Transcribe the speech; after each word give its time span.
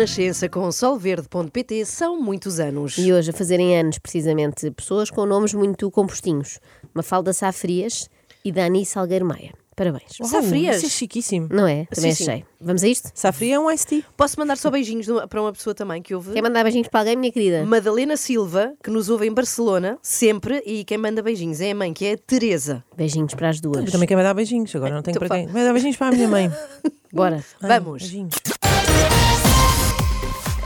Renascença 0.00 0.48
com 0.48 0.72
solverde.pt 0.72 1.84
são 1.84 2.18
muitos 2.18 2.58
anos. 2.58 2.96
E 2.96 3.12
hoje 3.12 3.28
a 3.28 3.32
fazerem 3.34 3.78
anos, 3.78 3.98
precisamente, 3.98 4.70
pessoas 4.70 5.10
com 5.10 5.26
nomes 5.26 5.52
muito 5.52 5.90
compostinhos. 5.90 6.58
Mafalda 6.94 7.34
Safrias 7.34 8.08
e 8.42 8.50
Dani 8.50 8.86
Salgueiro 8.86 9.26
Maia. 9.26 9.52
Parabéns. 9.76 10.16
Safrias? 10.24 10.78
Isso 10.78 10.86
é 10.86 10.88
chiquíssimo. 10.88 11.48
Não 11.50 11.66
é? 11.66 11.84
Também 11.94 12.14
Sim, 12.14 12.24
sim. 12.24 12.30
achei. 12.30 12.44
Vamos 12.58 12.82
a 12.82 12.88
isto? 12.88 13.10
Safria 13.14 13.56
é 13.56 13.58
um 13.58 13.70
iced 13.70 13.88
tea. 13.88 14.04
Posso 14.16 14.40
mandar 14.40 14.56
só 14.56 14.70
beijinhos 14.70 15.06
para 15.28 15.42
uma 15.42 15.52
pessoa 15.52 15.74
também 15.74 16.00
que 16.00 16.14
ouve? 16.14 16.32
Quer 16.32 16.42
mandar 16.42 16.62
beijinhos 16.62 16.88
para 16.88 17.00
alguém, 17.00 17.16
minha 17.16 17.30
querida? 17.30 17.66
Madalena 17.66 18.16
Silva, 18.16 18.72
que 18.82 18.88
nos 18.88 19.10
ouve 19.10 19.26
em 19.26 19.34
Barcelona, 19.34 19.98
sempre, 20.00 20.62
e 20.64 20.82
quem 20.82 20.96
manda 20.96 21.22
beijinhos 21.22 21.60
é 21.60 21.72
a 21.72 21.74
mãe, 21.74 21.92
que 21.92 22.06
é 22.06 22.12
a 22.14 22.16
Teresa. 22.16 22.82
Beijinhos 22.96 23.34
para 23.34 23.50
as 23.50 23.60
duas. 23.60 23.84
Eu 23.84 23.92
também 23.92 24.08
quero 24.08 24.18
mandar 24.18 24.32
beijinhos, 24.32 24.74
agora 24.74 24.94
não 24.94 25.02
tenho 25.02 25.16
Então 25.16 25.28
para 25.28 25.36
quem. 25.36 25.46
Vai 25.48 25.62
dar 25.62 25.72
beijinhos 25.74 25.98
para 25.98 26.06
a 26.06 26.12
minha 26.12 26.26
mãe. 26.28 26.50
Bora. 27.12 27.44
Ai, 27.60 27.80
Vamos. 27.80 28.02
beijinhos. 28.02 28.34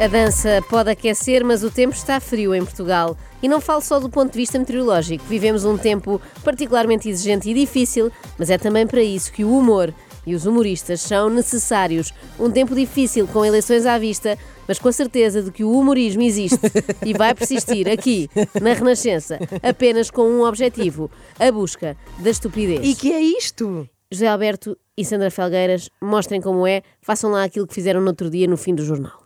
A 0.04 0.06
dança 0.06 0.62
pode 0.68 0.90
aquecer, 0.90 1.42
mas 1.42 1.64
o 1.64 1.70
tempo 1.70 1.94
está 1.94 2.20
frio 2.20 2.54
em 2.54 2.62
Portugal. 2.62 3.16
E 3.42 3.48
não 3.48 3.58
falo 3.58 3.80
só 3.80 3.98
do 3.98 4.10
ponto 4.10 4.32
de 4.32 4.36
vista 4.36 4.58
meteorológico. 4.58 5.24
Vivemos 5.24 5.64
um 5.64 5.78
tempo 5.78 6.20
particularmente 6.44 7.08
exigente 7.08 7.48
e 7.48 7.54
difícil, 7.54 8.12
mas 8.36 8.50
é 8.50 8.58
também 8.58 8.86
para 8.86 9.02
isso 9.02 9.32
que 9.32 9.46
o 9.46 9.56
humor 9.56 9.94
e 10.26 10.34
os 10.34 10.44
humoristas 10.44 11.00
são 11.00 11.30
necessários. 11.30 12.12
Um 12.38 12.50
tempo 12.50 12.74
difícil, 12.74 13.26
com 13.26 13.46
eleições 13.46 13.86
à 13.86 13.96
vista, 13.96 14.36
mas 14.68 14.78
com 14.78 14.88
a 14.88 14.92
certeza 14.92 15.42
de 15.42 15.50
que 15.50 15.64
o 15.64 15.72
humorismo 15.72 16.20
existe 16.20 16.60
e 17.02 17.14
vai 17.14 17.34
persistir 17.34 17.88
aqui, 17.88 18.28
na 18.60 18.74
Renascença, 18.74 19.38
apenas 19.62 20.10
com 20.10 20.28
um 20.28 20.42
objetivo: 20.42 21.10
a 21.40 21.50
busca 21.50 21.96
da 22.18 22.28
estupidez. 22.28 22.86
E 22.86 22.94
que 22.94 23.10
é 23.10 23.22
isto? 23.22 23.88
José 24.12 24.26
Alberto 24.26 24.76
e 24.98 25.02
Sandra 25.02 25.30
Felgueiras 25.30 25.88
mostrem 25.98 26.42
como 26.42 26.66
é, 26.66 26.82
façam 27.00 27.30
lá 27.30 27.42
aquilo 27.42 27.66
que 27.66 27.72
fizeram 27.72 28.02
no 28.02 28.08
outro 28.08 28.28
dia 28.28 28.46
no 28.46 28.58
fim 28.58 28.74
do 28.74 28.84
jornal. 28.84 29.23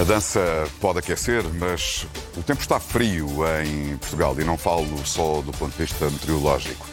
A 0.00 0.04
dança 0.04 0.40
pode 0.80 1.00
aquecer, 1.00 1.42
mas 1.54 2.06
o 2.36 2.42
tempo 2.42 2.60
está 2.60 2.78
frio 2.78 3.28
em 3.64 3.96
Portugal 3.96 4.32
e 4.38 4.44
não 4.44 4.56
falo 4.56 5.04
só 5.04 5.42
do 5.42 5.50
ponto 5.50 5.72
de 5.72 5.78
vista 5.78 6.08
meteorológico. 6.08 6.86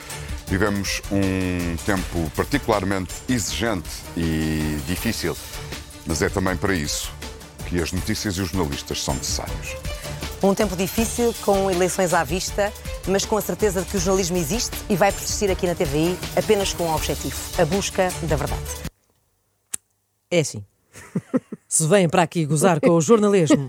Vivemos 0.48 1.04
um 1.12 1.76
tempo 1.86 2.32
particularmente 2.36 3.14
exigente 3.30 3.88
e 4.18 4.80
difícil, 4.88 5.38
mas 6.08 6.24
é 6.24 6.30
também 6.30 6.58
para 6.58 6.74
isso 6.74 7.14
que 7.68 7.80
as 7.80 7.92
notícias 7.92 8.38
e 8.38 8.42
os 8.42 8.50
jornalistas 8.50 9.04
são 9.04 9.14
necessários. 9.14 9.76
Um 10.42 10.56
tempo 10.56 10.76
difícil, 10.76 11.34
com 11.44 11.70
eleições 11.70 12.12
à 12.12 12.24
vista, 12.24 12.74
mas 13.08 13.24
com 13.24 13.38
a 13.38 13.42
certeza 13.42 13.82
de 13.84 13.88
que 13.88 13.98
o 13.98 14.00
jornalismo 14.00 14.38
existe 14.38 14.76
e 14.90 14.96
vai 14.96 15.12
persistir 15.12 15.52
aqui 15.52 15.68
na 15.68 15.76
TVI 15.76 16.18
apenas 16.36 16.74
com 16.74 16.86
um 16.86 16.96
objetivo: 16.96 17.38
a 17.60 17.66
busca 17.66 18.10
da 18.24 18.36
verdade. 18.36 18.64
É 20.32 20.40
assim. 20.40 20.66
Se 21.76 21.86
vêm 21.88 22.08
para 22.08 22.22
aqui 22.22 22.46
gozar 22.46 22.80
com 22.80 22.92
o 22.92 23.02
jornalismo, 23.02 23.68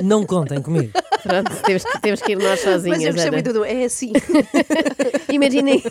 não 0.00 0.24
contem 0.24 0.62
comigo. 0.62 0.92
Pronto, 1.22 1.62
temos 1.64 1.84
que, 1.84 2.00
temos 2.00 2.22
que 2.22 2.32
ir 2.32 2.38
nós 2.38 2.60
sozinhas. 2.60 2.98
Mas 2.98 3.04
eu 3.04 3.12
gostei 3.12 3.28
Ana. 3.28 3.36
muito 3.36 3.52
do. 3.52 3.64
É 3.64 3.84
assim. 3.84 4.12
Imaginem, 5.30 5.82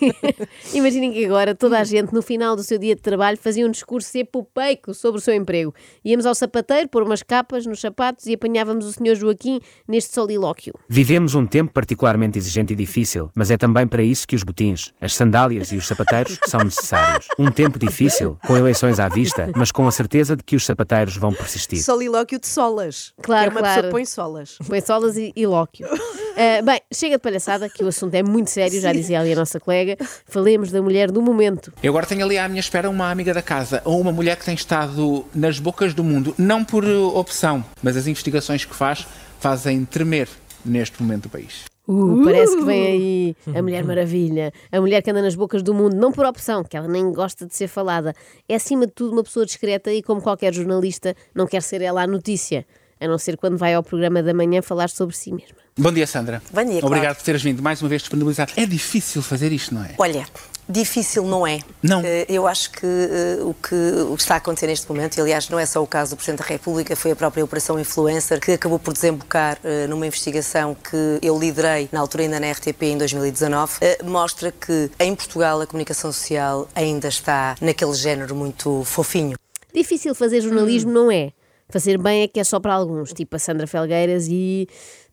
imaginem 0.73 1.13
que 1.13 1.25
agora 1.25 1.53
toda 1.53 1.79
a 1.79 1.83
gente, 1.83 2.13
no 2.13 2.21
final 2.21 2.55
do 2.55 2.63
seu 2.63 2.77
dia 2.77 2.95
de 2.95 3.01
trabalho, 3.01 3.37
fazia 3.37 3.65
um 3.65 3.71
discurso 3.71 4.17
epopeico 4.17 4.93
sobre 4.93 5.19
o 5.19 5.21
seu 5.21 5.33
emprego. 5.33 5.73
Íamos 6.03 6.25
ao 6.25 6.33
sapateiro, 6.33 6.89
pôr 6.89 7.03
umas 7.03 7.21
capas 7.21 7.65
nos 7.65 7.79
sapatos 7.79 8.25
e 8.25 8.33
apanhávamos 8.33 8.85
o 8.85 8.93
Sr. 8.93 9.15
Joaquim 9.15 9.59
neste 9.87 10.13
solilóquio. 10.13 10.73
Vivemos 10.89 11.35
um 11.35 11.45
tempo 11.45 11.71
particularmente 11.71 12.37
exigente 12.37 12.73
e 12.73 12.75
difícil, 12.75 13.29
mas 13.35 13.51
é 13.51 13.57
também 13.57 13.87
para 13.87 14.01
isso 14.01 14.27
que 14.27 14.35
os 14.35 14.43
botins, 14.43 14.91
as 14.99 15.13
sandálias 15.13 15.71
e 15.71 15.77
os 15.77 15.87
sapateiros 15.87 16.39
são 16.45 16.61
necessários. 16.61 17.27
Um 17.37 17.51
tempo 17.51 17.77
difícil, 17.77 18.37
com 18.45 18.57
eleições 18.57 18.99
à 18.99 19.07
vista, 19.07 19.51
mas 19.55 19.71
com 19.71 19.87
a 19.87 19.91
certeza 19.91 20.35
de 20.35 20.43
que 20.43 20.55
os 20.55 20.65
sapateiros 20.65 21.15
vão 21.15 21.31
persistir. 21.31 21.83
Solilóquio 21.83 22.39
de 22.39 22.47
solas. 22.47 23.13
Claro, 23.21 23.43
que 23.43 23.47
é 23.49 23.51
uma 23.51 23.59
claro. 23.59 23.75
pessoa 23.75 23.83
que 23.83 23.91
põe 23.91 24.05
solas. 24.05 24.57
Põe 24.67 24.81
solas 24.81 25.16
e, 25.17 25.33
e 25.35 25.45
lóquio. 25.45 25.87
Ah, 25.89 26.61
bem, 26.63 26.81
chega 26.93 27.17
de 27.17 27.21
palhaçada, 27.21 27.67
que 27.67 27.83
o 27.83 27.87
assunto 27.87 28.13
é 28.13 28.23
muito 28.23 28.49
sério, 28.49 28.79
já 28.79 28.93
dizia 28.93 29.19
ali 29.19 29.33
a 29.33 29.35
nossa 29.35 29.59
colega. 29.59 29.97
Falemos 30.25 30.71
da 30.71 30.81
mulher 30.81 31.11
do 31.11 31.21
momento. 31.21 31.73
Eu 31.81 31.91
agora 31.91 32.05
tenho 32.05 32.23
ali 32.23 32.37
à 32.37 32.47
minha 32.47 32.59
espera 32.59 32.89
uma 32.89 33.09
amiga 33.09 33.33
da 33.33 33.41
casa, 33.41 33.81
ou 33.83 33.99
uma 33.99 34.11
mulher 34.11 34.37
que 34.37 34.45
tem 34.45 34.55
estado 34.55 35.25
nas 35.33 35.59
bocas 35.59 35.93
do 35.93 36.03
mundo, 36.03 36.33
não 36.37 36.63
por 36.63 36.85
uh, 36.85 37.17
opção, 37.17 37.63
mas 37.81 37.97
as 37.97 38.07
investigações 38.07 38.63
que 38.63 38.75
faz 38.75 39.05
fazem 39.39 39.83
tremer 39.85 40.27
neste 40.63 41.01
momento 41.01 41.23
do 41.23 41.29
país. 41.29 41.65
Uh, 41.87 42.21
parece 42.25 42.57
que 42.57 42.65
vem 42.65 42.85
aí 42.85 43.35
a 43.57 43.61
Mulher 43.61 43.85
Maravilha, 43.85 44.51
a 44.69 44.81
mulher 44.81 45.01
que 45.01 45.09
anda 45.09 45.21
nas 45.21 45.35
bocas 45.35 45.63
do 45.63 45.73
mundo, 45.73 45.95
não 45.95 46.11
por 46.11 46.25
opção, 46.25 46.61
que 46.61 46.75
ela 46.75 46.87
nem 46.87 47.13
gosta 47.13 47.45
de 47.45 47.55
ser 47.55 47.69
falada. 47.69 48.13
É 48.47 48.55
acima 48.55 48.85
de 48.85 48.91
tudo 48.91 49.13
uma 49.13 49.23
pessoa 49.23 49.45
discreta 49.45 49.91
e, 49.93 50.03
como 50.03 50.21
qualquer 50.21 50.53
jornalista, 50.53 51.15
não 51.33 51.47
quer 51.47 51.61
ser 51.61 51.81
ela 51.81 52.03
a 52.03 52.07
notícia, 52.07 52.65
a 52.99 53.07
não 53.07 53.17
ser 53.17 53.37
quando 53.37 53.57
vai 53.57 53.73
ao 53.73 53.83
programa 53.83 54.21
da 54.23 54.33
manhã 54.33 54.61
falar 54.61 54.89
sobre 54.89 55.15
si 55.15 55.31
mesma. 55.31 55.55
Bom 55.77 55.91
dia, 55.91 56.07
Sandra. 56.07 56.41
Bom 56.51 56.63
dia, 56.63 56.79
Obrigado 56.79 57.01
claro. 57.01 57.15
por 57.17 57.23
teres 57.23 57.43
vindo 57.43 57.61
mais 57.61 57.81
uma 57.81 57.89
vez 57.89 58.01
disponibilizado. 58.01 58.51
É 58.57 58.65
difícil 58.65 59.21
fazer 59.21 59.51
isto, 59.51 59.75
não 59.75 59.83
é? 59.83 59.91
Olha, 59.99 60.25
difícil 60.67 61.23
não 61.23 61.45
é. 61.45 61.59
Não. 61.83 62.01
Eh, 62.03 62.25
Eu 62.27 62.47
acho 62.47 62.71
que, 62.71 62.85
eh, 62.85 63.37
o 63.43 63.53
que 63.53 63.75
o 64.09 64.15
que 64.15 64.21
está 64.21 64.33
a 64.33 64.37
acontecer 64.37 64.65
neste 64.65 64.89
momento, 64.89 65.15
e 65.17 65.21
aliás 65.21 65.47
não 65.49 65.59
é 65.59 65.67
só 65.67 65.83
o 65.83 65.85
caso 65.85 66.15
do 66.15 66.17
Presidente 66.17 66.39
da 66.39 66.45
República, 66.45 66.95
foi 66.95 67.11
a 67.11 67.15
própria 67.15 67.43
Operação 67.43 67.79
Influencer, 67.79 68.39
que 68.41 68.53
acabou 68.53 68.79
por 68.79 68.91
desembocar 68.91 69.59
eh, 69.63 69.85
numa 69.85 70.07
investigação 70.07 70.73
que 70.75 71.19
eu 71.21 71.37
liderei 71.37 71.87
na 71.91 71.99
altura 71.99 72.23
ainda 72.23 72.39
na 72.39 72.51
RTP 72.51 72.81
em 72.83 72.97
2019, 72.97 73.73
eh, 73.81 73.99
mostra 74.03 74.51
que 74.51 74.89
em 74.99 75.13
Portugal 75.15 75.61
a 75.61 75.67
comunicação 75.67 76.11
social 76.11 76.67
ainda 76.73 77.07
está 77.07 77.55
naquele 77.61 77.93
género 77.93 78.33
muito 78.35 78.83
fofinho. 78.83 79.37
Difícil 79.71 80.15
fazer 80.15 80.41
jornalismo 80.41 80.91
não 80.91 81.11
é. 81.11 81.31
Fazer 81.69 81.97
bem 81.97 82.23
é 82.23 82.27
que 82.27 82.39
é 82.39 82.43
só 82.43 82.59
para 82.59 82.73
alguns, 82.73 83.11
tipo 83.11 83.35
a 83.35 83.39
Sandra 83.39 83.67
Felgueiras, 83.67 84.27
e 84.29 84.67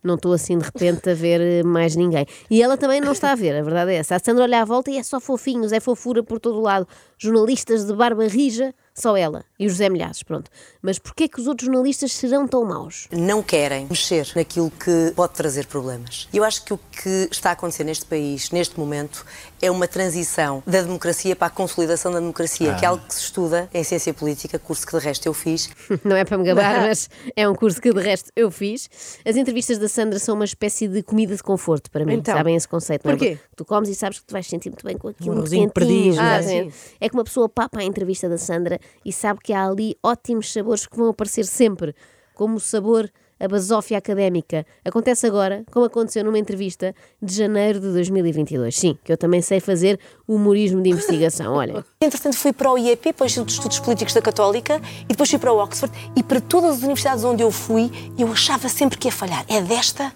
não 0.05 0.15
estou 0.15 0.33
assim 0.33 0.57
de 0.57 0.65
repente 0.65 1.11
a 1.11 1.15
ver 1.15 1.65
mais 1.65 1.97
ninguém. 1.97 2.27
E 2.49 2.63
ela 2.63 2.77
também 2.77 3.01
não 3.01 3.13
está 3.13 3.33
a 3.33 3.35
ver, 3.35 3.57
a 3.57 3.63
verdade 3.63 3.91
é 3.91 3.97
essa. 3.97 4.15
A 4.15 4.19
Sandra 4.21 4.45
olha 4.45 4.63
à 4.63 4.65
volta 4.65 4.91
e 4.91 4.97
é 4.97 5.03
só 5.03 5.19
fofinhos, 5.19 5.73
é 5.73 5.81
fofura 5.81 6.23
por 6.23 6.39
todo 6.39 6.59
o 6.59 6.63
lado. 6.63 6.87
Jornalistas 7.19 7.87
de 7.87 7.95
barba 7.95 8.29
rija, 8.29 8.73
só 8.94 9.16
ela 9.16 9.44
e 9.59 9.66
o 9.66 9.69
José 9.69 9.88
Milhazes, 9.88 10.22
pronto. 10.22 10.50
Mas 10.81 10.99
porquê 10.99 11.28
que 11.28 11.41
os 11.41 11.47
outros 11.47 11.66
jornalistas 11.66 12.12
serão 12.12 12.47
tão 12.47 12.65
maus? 12.65 13.09
não 13.10 13.43
querem 13.43 13.87
mexer 13.88 14.31
naquilo 14.37 14.71
que 14.71 15.12
pode 15.16 15.32
trazer 15.34 15.66
problemas. 15.66 16.28
Eu 16.32 16.44
acho 16.44 16.65
que 16.65 16.72
o 16.72 16.78
que 16.78 17.28
está 17.31 17.50
a 17.50 17.53
acontecer 17.53 17.84
neste 17.84 18.05
país, 18.05 18.50
neste 18.50 18.78
momento, 18.78 19.25
é 19.60 19.71
uma 19.71 19.88
transição 19.88 20.62
da 20.66 20.82
democracia 20.82 21.34
para 21.34 21.47
a 21.49 21.50
consolidação 21.50 22.12
da 22.12 22.21
democracia, 22.21 22.75
que 22.75 22.84
é 22.84 22.88
algo 22.88 23.03
que 23.06 23.15
se 23.15 23.22
estuda 23.22 23.69
em 23.72 23.82
ciência 23.82 24.12
política, 24.12 24.59
curso 24.59 24.87
que 24.87 24.97
de 24.97 25.03
resto 25.03 25.26
eu 25.26 25.32
fiz. 25.32 25.71
Não 26.05 26.15
é 26.15 26.25
para 26.25 26.38
me 26.38 26.44
gabar, 26.44 26.81
mas 26.87 27.09
é 27.34 27.49
um 27.49 27.55
curso 27.55 27.81
que 27.81 27.93
de 27.93 28.00
resto 28.00 28.31
eu 28.37 28.50
fiz. 28.50 28.88
As 29.25 29.37
entrevistas 29.37 29.78
da 29.78 29.88
Sandra 29.88 30.19
são 30.19 30.34
uma 30.34 30.44
espécie 30.44 30.87
de 30.87 31.03
comida 31.03 31.34
de 31.34 31.43
conforto 31.43 31.91
para 31.91 32.05
mim. 32.05 32.15
Então, 32.15 32.37
Sabem 32.37 32.55
esse 32.55 32.69
conceito, 32.69 33.06
não 33.06 33.15
é? 33.15 33.16
porquê? 33.16 33.38
Tu 33.56 33.65
comes 33.65 33.88
e 33.88 33.94
sabes 33.94 34.21
que 34.21 34.26
te 34.26 34.32
vais 34.32 34.47
sentir 34.47 34.69
muito 34.69 34.84
bem 34.84 34.97
com 34.99 35.09
aquilo. 35.09 35.34
Um 35.34 35.49
muito 35.49 35.72
perdiz, 35.72 36.19
ah, 36.19 36.37
é? 36.37 36.43
sim. 36.43 36.72
É 37.00 37.09
que 37.09 37.15
uma 37.15 37.25
pessoa 37.25 37.49
papa 37.49 37.81
a 37.81 37.84
entrevista 37.84 38.28
da 38.28 38.37
Sandra 38.37 38.78
e 39.05 39.12
sabe 39.12 39.41
que 39.43 39.53
há 39.53 39.67
ali 39.67 39.97
ótimos 40.03 40.53
sabores 40.53 40.87
que 40.87 40.97
vão 40.97 41.09
aparecer 41.09 41.45
sempre, 41.45 41.95
como 42.34 42.56
o 42.56 42.61
sabor 42.61 43.11
a 43.39 43.49
basófia 43.49 43.99
académica. 43.99 44.67
Acontece 44.84 45.27
agora, 45.27 45.65
como 45.71 45.84
aconteceu 45.84 46.25
numa 46.25 46.39
entrevista 46.39 46.94
de 47.21 47.34
janeiro 47.34 47.81
de 47.81 47.93
2022. 47.93 48.75
Sim, 48.75 48.99
que 49.05 49.12
eu 49.12 49.17
também 49.17 49.43
sei 49.43 49.61
fazer 49.61 49.99
humorismo 50.27 50.83
de 50.83 50.91
investigação. 50.91 51.53
Olha, 51.55 51.84
Entretanto, 52.00 52.37
fui 52.37 52.53
para 52.53 52.73
o 52.73 52.78
IEP, 52.78 53.12
para 53.12 53.25
o 53.25 53.27
Instituto 53.27 53.49
de 53.49 53.55
Estudos 53.55 53.81
Políticos 53.81 54.15
da 54.15 54.23
Católica, 54.23 54.81
e 55.03 55.09
depois 55.09 55.28
fui 55.28 55.39
para 55.39 55.53
o 55.53 55.59
Oxford, 55.59 55.94
e 56.17 56.23
para 56.23 56.41
todas 56.41 56.77
as 56.77 56.83
universidades 56.83 57.25
onde 57.25 57.43
eu 57.43 57.50
fui, 57.50 57.91
eu 58.19 58.31
achava 58.33 58.69
sempre 58.69 58.99
que 58.99 59.09
ia 59.09 59.12
falhar. 59.12 59.44
É 59.49 59.61
desta 59.61 60.12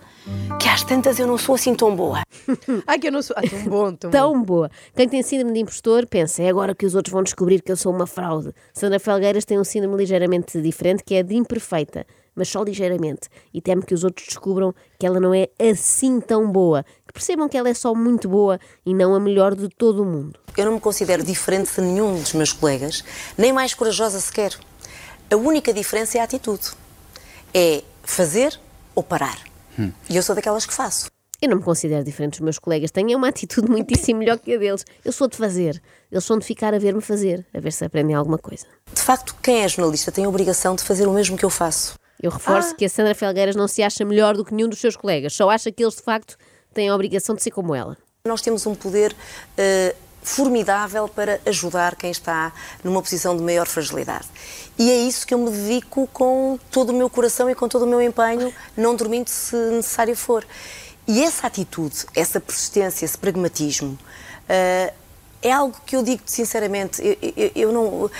que 0.60 0.68
às 0.68 0.82
tantas 0.82 1.18
eu 1.18 1.26
não 1.26 1.38
sou 1.38 1.54
assim 1.54 1.74
tão 1.74 1.94
boa. 1.94 2.22
Ai, 2.86 2.98
que 2.98 3.08
eu 3.08 3.12
não 3.12 3.22
sou. 3.22 3.34
Ah, 3.38 3.42
tão 3.42 3.62
bom, 3.64 3.94
tão, 3.94 4.10
bom. 4.10 4.16
tão 4.16 4.42
boa. 4.42 4.70
Quem 4.94 5.08
tem 5.08 5.22
síndrome 5.22 5.52
de 5.52 5.60
impostor 5.60 6.06
pensa, 6.06 6.42
é 6.42 6.48
agora 6.48 6.74
que 6.74 6.84
os 6.84 6.94
outros 6.94 7.12
vão 7.12 7.22
descobrir 7.22 7.62
que 7.62 7.70
eu 7.70 7.76
sou 7.76 7.92
uma 7.92 8.06
fraude. 8.06 8.52
Sandra 8.72 8.98
Felgueiras 8.98 9.44
tem 9.44 9.58
um 9.58 9.64
síndrome 9.64 9.96
ligeiramente 9.96 10.60
diferente, 10.60 11.04
que 11.04 11.14
é 11.14 11.22
de 11.22 11.36
imperfeita, 11.36 12.04
mas 12.34 12.48
só 12.48 12.62
ligeiramente. 12.62 13.28
E 13.54 13.60
teme 13.60 13.82
que 13.82 13.94
os 13.94 14.04
outros 14.04 14.26
descubram 14.26 14.74
que 14.98 15.06
ela 15.06 15.20
não 15.20 15.32
é 15.32 15.48
assim 15.58 16.20
tão 16.20 16.50
boa. 16.50 16.84
Que 17.06 17.12
percebam 17.12 17.48
que 17.48 17.56
ela 17.56 17.68
é 17.68 17.74
só 17.74 17.94
muito 17.94 18.28
boa 18.28 18.58
e 18.84 18.92
não 18.92 19.14
a 19.14 19.20
melhor 19.20 19.54
de 19.54 19.68
todo 19.68 20.02
o 20.02 20.04
mundo. 20.04 20.38
Eu 20.56 20.64
não 20.64 20.72
me 20.72 20.80
considero 20.80 21.22
diferente 21.22 21.72
de 21.74 21.80
nenhum 21.80 22.14
dos 22.14 22.32
meus 22.32 22.52
colegas, 22.52 23.04
nem 23.36 23.52
mais 23.52 23.74
corajosa 23.74 24.20
sequer. 24.20 24.58
A 25.30 25.36
única 25.36 25.72
diferença 25.72 26.18
é 26.18 26.20
a 26.20 26.24
atitude. 26.24 26.70
É 27.54 27.82
fazer 28.02 28.58
ou 28.94 29.02
parar. 29.02 29.47
E 30.08 30.16
eu 30.16 30.22
sou 30.22 30.34
daquelas 30.34 30.66
que 30.66 30.74
faço. 30.74 31.10
Eu 31.40 31.50
não 31.50 31.58
me 31.58 31.62
considero 31.62 32.04
diferente 32.04 32.32
dos 32.32 32.40
meus 32.40 32.58
colegas, 32.58 32.90
tenho 32.90 33.16
uma 33.16 33.28
atitude 33.28 33.70
muitíssimo 33.70 34.18
melhor 34.20 34.38
que 34.38 34.54
a 34.54 34.58
deles. 34.58 34.84
Eu 35.04 35.12
sou 35.12 35.28
de 35.28 35.36
fazer, 35.36 35.80
eles 36.10 36.24
são 36.24 36.36
de 36.36 36.44
ficar 36.44 36.74
a 36.74 36.78
ver-me 36.78 37.00
fazer, 37.00 37.46
a 37.54 37.60
ver 37.60 37.72
se 37.72 37.84
aprendem 37.84 38.16
alguma 38.16 38.38
coisa. 38.38 38.66
De 38.92 39.00
facto, 39.00 39.36
quem 39.40 39.62
é 39.62 39.68
jornalista 39.68 40.10
tem 40.10 40.24
a 40.24 40.28
obrigação 40.28 40.74
de 40.74 40.82
fazer 40.82 41.06
o 41.06 41.12
mesmo 41.12 41.36
que 41.36 41.44
eu 41.44 41.50
faço. 41.50 41.94
Eu 42.20 42.32
reforço 42.32 42.74
que 42.74 42.84
a 42.84 42.88
Sandra 42.88 43.14
Felgueiras 43.14 43.54
não 43.54 43.68
se 43.68 43.80
acha 43.80 44.04
melhor 44.04 44.36
do 44.36 44.44
que 44.44 44.52
nenhum 44.52 44.68
dos 44.68 44.80
seus 44.80 44.96
colegas, 44.96 45.32
só 45.32 45.48
acha 45.48 45.70
que 45.70 45.84
eles 45.84 45.94
de 45.94 46.02
facto 46.02 46.36
têm 46.74 46.88
a 46.88 46.94
obrigação 46.94 47.36
de 47.36 47.42
ser 47.42 47.52
como 47.52 47.72
ela. 47.72 47.96
Nós 48.26 48.42
temos 48.42 48.66
um 48.66 48.74
poder 48.74 49.14
eh, 49.56 49.94
formidável 50.22 51.08
para 51.08 51.40
ajudar 51.46 51.96
quem 51.96 52.10
está 52.10 52.52
numa 52.84 53.02
posição 53.02 53.36
de 53.36 53.42
maior 53.42 53.66
fragilidade. 53.66 54.26
E 54.78 54.90
é 54.90 54.96
isso 54.96 55.26
que 55.26 55.34
eu 55.34 55.38
me 55.38 55.50
dedico 55.50 56.08
com 56.12 56.58
todo 56.70 56.90
o 56.90 56.92
meu 56.92 57.10
coração 57.10 57.50
e 57.50 57.54
com 57.54 57.68
todo 57.68 57.82
o 57.82 57.86
meu 57.86 58.00
empenho, 58.00 58.52
não 58.76 58.94
dormindo 58.94 59.28
se 59.28 59.56
necessário 59.56 60.16
for. 60.16 60.46
E 61.06 61.22
essa 61.22 61.46
atitude, 61.46 62.04
essa 62.14 62.38
persistência, 62.38 63.04
esse 63.04 63.16
pragmatismo, 63.16 63.98
uh, 64.44 64.94
é 65.40 65.52
algo 65.52 65.76
que 65.86 65.96
eu 65.96 66.02
digo 66.02 66.22
sinceramente, 66.26 67.00
eu, 67.02 67.16
eu, 67.36 67.52
eu 67.54 67.72
não. 67.72 68.10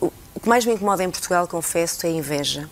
O 0.00 0.40
que 0.40 0.48
mais 0.48 0.66
me 0.66 0.74
incomoda 0.74 1.02
em 1.02 1.10
Portugal, 1.10 1.48
confesso, 1.48 2.06
é 2.06 2.10
a 2.10 2.12
inveja. 2.12 2.68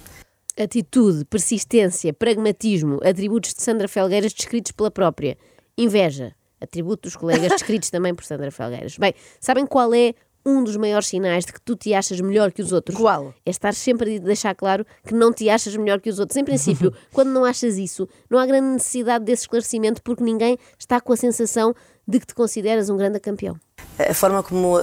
Atitude, 0.59 1.25
persistência, 1.25 2.13
pragmatismo, 2.13 3.01
atributos 3.03 3.55
de 3.55 3.63
Sandra 3.63 3.89
Felgueiras 3.89 4.33
descritos 4.35 4.73
pela 4.73 4.91
própria. 4.91 5.39
Inveja, 5.79 6.35
atributo 6.63 7.09
dos 7.09 7.17
colegas 7.17 7.49
descritos 7.51 7.91
também 7.91 8.15
por 8.15 8.25
Sandra 8.25 8.51
Felgueiras. 8.51 8.97
Bem, 8.97 9.15
sabem 9.41 9.67
qual 9.67 9.93
é 9.95 10.15
um 10.45 10.63
dos 10.63 10.77
maiores 10.77 11.07
sinais 11.07 11.45
de 11.45 11.53
que 11.53 11.61
tu 11.61 11.77
te 11.77 11.95
achas 11.95 12.21
melhor 12.21 12.53
que 12.53 12.61
os 12.61 12.73
outros. 12.73 12.99
Qual? 12.99 13.33
É 13.47 13.51
estar 13.51 13.75
sempre 13.75 14.17
a 14.17 14.19
deixar 14.19 14.55
claro 14.55 14.85
que 15.07 15.15
não 15.15 15.33
te 15.33 15.49
achas 15.49 15.77
melhor 15.77 16.01
que 16.01 16.11
os 16.11 16.19
outros. 16.19 16.37
Em 16.37 16.45
princípio, 16.45 16.93
quando 17.13 17.29
não 17.29 17.45
achas 17.45 17.77
isso, 17.77 18.09
não 18.29 18.39
há 18.39 18.47
grande 18.47 18.69
necessidade 18.69 19.25
desse 19.25 19.43
esclarecimento 19.43 20.03
porque 20.03 20.23
ninguém 20.23 20.59
está 20.79 21.01
com 21.01 21.13
a 21.13 21.17
sensação 21.17 21.75
de 22.07 22.19
que 22.19 22.27
te 22.27 22.35
consideras 22.35 22.91
um 22.91 22.97
grande 22.97 23.21
campeão. 23.21 23.57
A 23.99 24.15
forma 24.15 24.43
como 24.43 24.79
uh, 24.79 24.83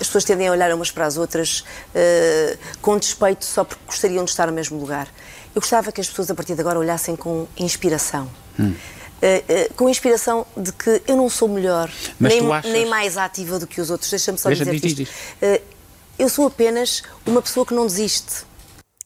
as 0.00 0.06
pessoas 0.06 0.24
tendem 0.24 0.48
a 0.48 0.52
olhar 0.52 0.74
umas 0.74 0.90
para 0.90 1.06
as 1.06 1.16
outras 1.16 1.60
uh, 1.60 2.58
com 2.80 2.98
despeito 2.98 3.44
só 3.44 3.62
porque 3.62 3.82
gostariam 3.86 4.24
de 4.24 4.30
estar 4.30 4.46
no 4.46 4.52
mesmo 4.52 4.78
lugar. 4.78 5.06
Eu 5.54 5.60
gostava 5.60 5.92
que 5.92 6.00
as 6.00 6.08
pessoas 6.08 6.30
a 6.30 6.34
partir 6.34 6.54
de 6.54 6.60
agora 6.60 6.78
olhassem 6.78 7.14
com 7.14 7.46
inspiração. 7.56 8.28
Hum. 8.58 8.74
Uh, 9.22 9.74
com 9.74 9.88
inspiração 9.88 10.44
de 10.56 10.72
que 10.72 11.00
eu 11.06 11.16
não 11.16 11.28
sou 11.28 11.46
melhor, 11.48 11.88
nem, 12.18 12.52
achas... 12.52 12.72
nem, 12.72 12.86
mais 12.86 13.16
ativa 13.16 13.58
do 13.58 13.66
que 13.68 13.80
os 13.80 13.88
outros. 13.88 14.10
Deixa-me 14.10 14.36
só 14.36 14.48
Deixa 14.48 14.64
dizer 14.64 14.84
isto. 14.84 15.14
eu 16.18 16.28
sou 16.28 16.46
apenas 16.48 17.04
uma 17.24 17.40
pessoa 17.40 17.64
que 17.64 17.72
não 17.72 17.86
desiste. 17.86 18.44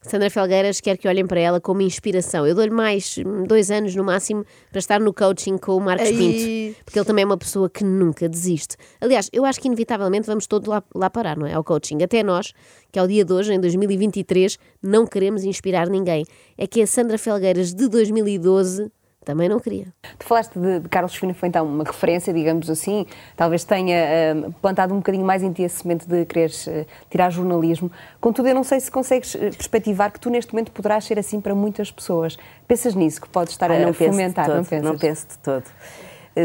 Sandra 0.07 0.31
Felgueiras 0.31 0.81
quer 0.81 0.97
que 0.97 1.09
olhem 1.09 1.27
para 1.27 1.41
ela 1.41 1.61
como 1.61 1.83
inspiração. 1.83 2.47
Eu 2.47 2.55
dou-lhe 2.55 2.71
mais 2.71 3.19
dois 3.47 3.73
anos 3.73 3.95
no 3.97 4.05
máximo 4.05 4.45
para 4.71 4.79
estar 4.79 5.01
no 5.01 5.13
coaching 5.13 5.59
com 5.59 5.77
o 5.77 5.81
Marcos 5.81 6.07
Ai. 6.07 6.15
Pinto, 6.15 6.77
porque 6.85 6.99
ele 6.99 7.05
também 7.05 7.23
é 7.25 7.27
uma 7.27 7.37
pessoa 7.37 7.69
que 7.69 7.83
nunca 7.83 8.29
desiste. 8.29 8.77
Aliás, 9.01 9.29
eu 9.33 9.45
acho 9.45 9.61
que 9.61 9.67
inevitavelmente 9.67 10.27
vamos 10.27 10.47
todos 10.47 10.69
lá, 10.69 10.83
lá 10.95 11.11
parar, 11.11 11.37
não 11.37 11.45
é? 11.45 11.55
Ao 11.55 11.65
coaching. 11.65 12.03
Até 12.05 12.23
nós, 12.23 12.53
que 12.93 12.99
ao 13.01 13.09
dia 13.09 13.25
de 13.25 13.33
hoje, 13.33 13.53
em 13.53 13.61
2023, 13.61 14.59
não 14.81 15.07
queremos 15.07 15.43
inspirar 15.43 15.89
ninguém. 15.89 16.25
É 16.57 16.69
que 16.69 16.81
a 16.81 16.87
Sandra 16.87 17.19
Felgueiras 17.19 17.75
de 17.75 17.89
2012 17.89 18.91
também 19.26 19.49
não 19.49 19.58
queria. 19.58 19.88
Tu 20.17 20.25
falaste 20.25 20.56
de, 20.56 20.78
de 20.78 20.88
Carlos 20.88 21.14
Fino, 21.17 21.34
foi 21.34 21.49
então 21.49 21.67
uma 21.67 21.82
referência, 21.82 22.32
digamos 22.32 22.70
assim, 22.70 23.05
talvez 23.37 23.64
tenha 23.64 23.96
uh, 24.37 24.52
plantado 24.62 24.94
um 24.94 24.99
bocadinho 24.99 25.26
mais 25.26 25.43
em 25.43 25.52
ti 25.52 25.62
esse 25.62 25.82
semente 25.82 26.06
de 26.08 26.25
quereres 26.25 26.64
uh, 26.69 26.87
tirar 27.11 27.28
jornalismo. 27.31 27.90
Contudo, 28.20 28.46
eu 28.49 28.55
não 28.55 28.62
sei 28.62 28.78
se 28.78 28.88
consegues 28.88 29.34
uh, 29.34 29.38
perspectivar 29.38 30.12
que 30.12 30.20
tu 30.20 30.31
neste 30.31 30.55
momento 30.55 30.70
poderás 30.70 31.05
ser 31.05 31.19
assim 31.19 31.40
para 31.40 31.56
muitas 31.56 31.90
pessoas. 31.90 32.38
Pensas 32.69 32.94
nisso, 32.94 33.20
que 33.20 33.28
podes 33.28 33.52
estar 33.52 33.69
ah, 33.69 33.88
a 33.88 33.93
fomentar? 33.93 34.49
Não, 34.49 34.64
pensas? 34.64 34.82
não 34.82 34.96
penso 34.96 35.26
de 35.26 35.38
todo. 35.38 35.64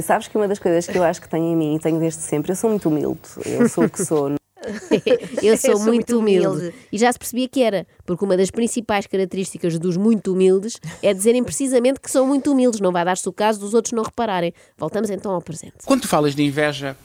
Sabes 0.02 0.28
que 0.28 0.36
uma 0.36 0.48
das 0.48 0.58
coisas 0.58 0.88
que 0.88 0.98
eu 0.98 1.04
acho 1.04 1.22
que 1.22 1.30
tenho 1.30 1.46
em 1.46 1.56
mim 1.56 1.76
e 1.76 1.80
tenho 1.80 2.00
desde 2.00 2.22
sempre, 2.22 2.52
eu 2.52 2.56
sou 2.56 2.70
muito 2.70 2.90
humilde, 2.90 3.20
eu 3.46 3.70
sou 3.70 3.84
o 3.84 3.90
que 3.90 4.04
sou. 4.04 4.32
eu 5.42 5.58
sou, 5.58 5.72
eu 5.72 5.78
sou 5.78 5.80
muito, 5.80 5.88
muito 5.88 6.20
humilde. 6.20 6.48
humilde. 6.48 6.76
E 6.92 6.98
já 6.98 7.12
se 7.12 7.18
percebia 7.18 7.48
que 7.48 7.64
era, 7.64 7.88
porque 8.06 8.24
uma 8.24 8.38
das 8.38 8.52
principais 8.52 9.08
características 9.08 9.78
dos 9.80 9.98
muito 9.98 10.34
humildes 10.34 10.78
é 11.02 11.14
dizerem 11.14 11.44
precisamente 11.44 12.00
que 12.00 12.10
são 12.10 12.28
muito 12.28 12.52
humildes. 12.52 12.80
Não 12.80 12.92
vai 12.92 13.04
dar-se 13.04 13.28
o 13.28 13.34
caso 13.34 13.60
dos 13.60 13.74
outros 13.74 13.94
não 13.94 14.04
repararem. 14.04 14.54
Voltamos 14.78 15.10
então 15.10 15.32
ao 15.32 15.42
presente. 15.42 15.74
Quando 15.86 16.02
tu 16.02 16.08
falas 16.08 16.36
de 16.36 16.44
inveja, 16.44 16.96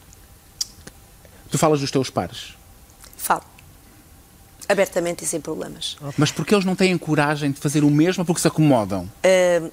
tu 1.51 1.59
falas 1.59 1.81
dos 1.81 1.91
teus 1.91 2.11
pares? 2.11 2.55
Falo. 3.17 3.43
Abertamente 4.69 5.25
e 5.25 5.27
sem 5.27 5.41
problemas. 5.41 5.97
Mas 6.19 6.33
porque 6.33 6.55
eles 6.55 6.65
não 6.65 6.75
têm 6.75 6.97
coragem 6.99 7.53
de 7.53 7.61
fazer 7.61 7.85
o 7.85 7.91
mesmo 7.91 8.25
porque 8.25 8.41
se 8.41 8.49
acomodam? 8.49 9.09
Uh, 9.25 9.71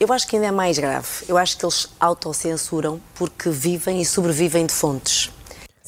eu 0.00 0.12
acho 0.12 0.26
que 0.26 0.36
ainda 0.36 0.48
é 0.48 0.50
mais 0.50 0.78
grave. 0.78 1.06
Eu 1.28 1.36
acho 1.36 1.56
que 1.56 1.64
eles 1.64 1.88
autocensuram 2.00 3.00
porque 3.14 3.50
vivem 3.50 4.00
e 4.00 4.04
sobrevivem 4.04 4.66
de 4.66 4.72
fontes. 4.72 5.30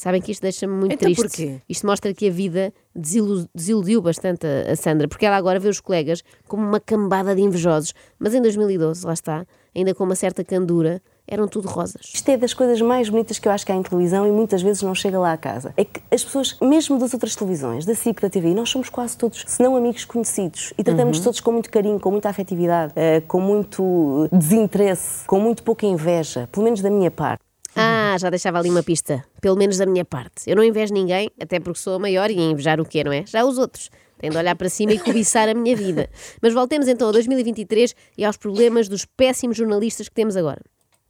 Sabem 0.05 0.21
que 0.21 0.31
isto 0.31 0.43
deixa-me 0.43 0.71
muito 0.71 0.93
então, 0.93 1.11
triste. 1.11 1.23
Porquê? 1.23 1.61
Isto 1.67 1.87
mostra 1.87 2.13
que 2.13 2.27
a 2.27 2.31
vida 2.31 2.71
desilu 2.95 3.49
desiludiu 3.55 4.03
bastante 4.03 4.45
a, 4.45 4.73
a, 4.73 4.75
Sandra, 4.75 5.07
porque 5.07 5.25
ela 5.25 5.35
agora 5.35 5.59
vê 5.59 5.67
os 5.67 5.79
colegas 5.79 6.23
como 6.47 6.63
uma 6.63 6.79
cambada 6.79 7.33
de 7.33 7.41
invejosos. 7.41 7.91
Mas 8.19 8.35
em 8.35 8.41
2012, 8.43 9.03
lá 9.03 9.13
está, 9.13 9.47
ainda 9.75 9.95
com 9.95 10.03
uma 10.03 10.13
certa 10.13 10.43
candura, 10.43 11.01
eram 11.27 11.47
tudo 11.47 11.67
rosas. 11.67 12.11
Isto 12.13 12.29
é 12.29 12.37
das 12.37 12.53
coisas 12.53 12.79
mais 12.81 13.09
bonitas 13.09 13.39
que 13.39 13.47
eu 13.47 13.51
acho 13.51 13.65
que 13.65 13.71
há 13.71 13.75
em 13.75 13.81
televisão 13.81 14.27
e 14.27 14.31
muitas 14.31 14.61
vezes 14.61 14.83
não 14.83 14.93
chega 14.93 15.17
lá 15.17 15.33
a 15.33 15.37
casa. 15.37 15.73
É 15.75 15.83
que 15.83 15.99
as 16.11 16.23
pessoas, 16.23 16.55
mesmo 16.61 16.99
das 16.99 17.11
outras 17.11 17.35
televisões, 17.35 17.83
da 17.83 17.95
SIC, 17.95 18.21
da 18.21 18.29
TV, 18.29 18.53
nós 18.53 18.69
somos 18.69 18.89
quase 18.89 19.17
todos, 19.17 19.43
se 19.47 19.63
não 19.63 19.75
amigos 19.75 20.05
conhecidos, 20.05 20.71
e 20.77 20.83
tratamos 20.83 21.17
uhum. 21.17 21.23
todos 21.23 21.39
com 21.39 21.51
muito 21.51 21.71
carinho, 21.71 21.99
com 21.99 22.11
muita 22.11 22.29
afetividade, 22.29 22.93
uh, 22.93 23.25
com 23.27 23.41
muito 23.41 24.29
desinteresse, 24.31 25.25
com 25.25 25.39
muito 25.39 25.63
pouca 25.63 25.87
inveja, 25.87 26.47
pelo 26.51 26.63
menos 26.63 26.79
da 26.79 26.91
minha 26.91 27.09
parte. 27.09 27.44
Ah, 27.75 28.15
já 28.17 28.29
deixava 28.29 28.59
ali 28.59 28.69
uma 28.69 28.81
pista, 28.81 29.23
pelo 29.41 29.57
menos 29.57 29.77
da 29.77 29.85
minha 29.85 30.05
parte. 30.05 30.49
Eu 30.49 30.55
não 30.55 30.63
invejo 30.63 30.93
ninguém, 30.93 31.29
até 31.39 31.59
porque 31.59 31.79
sou 31.79 31.95
a 31.95 31.99
maior 31.99 32.31
e 32.31 32.39
invejar 32.39 32.79
o 32.79 32.85
quê, 32.85 33.03
não 33.03 33.11
é? 33.11 33.25
Já 33.27 33.43
os 33.43 33.57
outros. 33.57 33.89
Tenho 34.17 34.31
de 34.31 34.37
olhar 34.37 34.55
para 34.55 34.69
cima 34.69 34.93
e 34.93 34.99
cobiçar 34.99 35.49
a 35.49 35.53
minha 35.53 35.75
vida. 35.75 36.09
Mas 36.41 36.53
voltemos 36.53 36.87
então 36.87 37.09
a 37.09 37.11
2023 37.11 37.93
e 38.17 38.23
aos 38.23 38.37
problemas 38.37 38.87
dos 38.87 39.05
péssimos 39.05 39.57
jornalistas 39.57 40.07
que 40.07 40.15
temos 40.15 40.37
agora. 40.37 40.61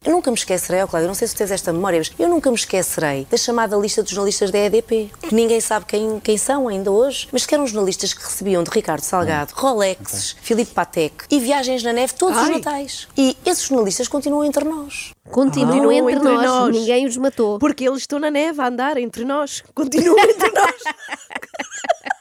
Eu 0.04 0.12
nunca 0.12 0.30
me 0.30 0.36
esquecerei, 0.36 0.82
oh 0.82 0.88
Cláudio, 0.88 1.08
não 1.08 1.14
sei 1.14 1.26
se 1.26 1.34
tens 1.34 1.50
esta 1.50 1.72
memória, 1.72 1.98
mas 1.98 2.12
eu 2.18 2.28
nunca 2.28 2.48
me 2.48 2.56
esquecerei 2.56 3.26
da 3.28 3.36
chamada 3.36 3.76
lista 3.76 4.02
dos 4.02 4.12
jornalistas 4.12 4.50
da 4.50 4.58
EDP, 4.58 5.10
que 5.20 5.34
ninguém 5.34 5.60
sabe 5.60 5.84
quem, 5.86 6.20
quem 6.20 6.38
são 6.38 6.68
ainda 6.68 6.92
hoje, 6.92 7.28
mas 7.32 7.44
que 7.44 7.54
eram 7.54 7.66
jornalistas 7.66 8.14
que 8.14 8.22
recebiam 8.22 8.62
de 8.62 8.70
Ricardo 8.70 9.02
Salgado, 9.02 9.52
Rolex, 9.54 10.32
okay. 10.32 10.42
Filipe 10.42 10.72
Patek 10.72 11.24
e 11.28 11.40
viagens 11.40 11.82
na 11.82 11.92
neve 11.92 12.14
todos 12.14 12.36
Ai. 12.36 12.44
os 12.44 12.50
natais. 12.50 13.08
E 13.16 13.36
esses 13.44 13.64
jornalistas 13.64 14.06
continuam 14.06 14.44
entre 14.44 14.64
nós. 14.64 15.12
Continuam 15.28 15.90
ah, 15.90 15.94
entre, 15.94 16.12
entre 16.14 16.24
nós. 16.24 16.44
nós. 16.44 16.74
Ninguém 16.74 17.06
os 17.06 17.16
matou. 17.16 17.58
Porque 17.58 17.88
eles 17.88 18.00
estão 18.00 18.18
na 18.18 18.30
neve 18.30 18.60
a 18.60 18.68
andar 18.68 18.96
entre 18.96 19.24
nós. 19.24 19.62
Continuam 19.74 20.18
entre 20.18 20.50
nós. 20.54 20.74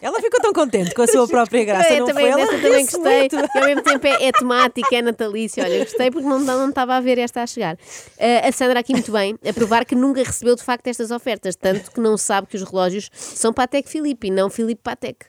Ela 0.00 0.20
ficou 0.20 0.40
tão 0.40 0.52
contente 0.52 0.94
com 0.94 1.02
a 1.02 1.06
sua 1.06 1.26
própria 1.26 1.64
graça, 1.64 1.92
eu 1.92 2.00
não 2.00 2.06
também, 2.06 2.32
foi? 2.32 2.40
Ela 2.40 2.50
também 2.50 2.84
gostei. 2.84 3.18
Muito. 3.20 3.36
E 3.36 3.58
ao 3.58 3.66
mesmo 3.66 3.82
tempo 3.82 4.06
é, 4.06 4.24
é 4.26 4.32
temática, 4.32 4.96
é 4.96 5.02
natalício. 5.02 5.62
Olha, 5.62 5.78
gostei 5.84 6.10
porque 6.10 6.28
não, 6.28 6.38
não 6.38 6.68
estava 6.68 6.96
a 6.96 7.00
ver 7.00 7.18
esta 7.18 7.42
a 7.42 7.46
chegar. 7.46 7.74
Uh, 7.74 8.48
a 8.48 8.52
Sandra 8.52 8.80
aqui 8.80 8.92
muito 8.92 9.12
bem, 9.12 9.38
a 9.46 9.52
provar 9.52 9.84
que 9.84 9.94
nunca 9.94 10.22
recebeu 10.22 10.54
de 10.54 10.62
facto 10.62 10.86
estas 10.86 11.10
ofertas, 11.10 11.56
tanto 11.56 11.90
que 11.90 12.00
não 12.00 12.16
sabe 12.16 12.46
que 12.46 12.56
os 12.56 12.62
relógios 12.62 13.10
são 13.12 13.52
Patek 13.52 13.88
Philippe 13.88 14.28
e 14.28 14.30
não 14.30 14.50
Philippe 14.50 14.82
Patek. 14.82 15.26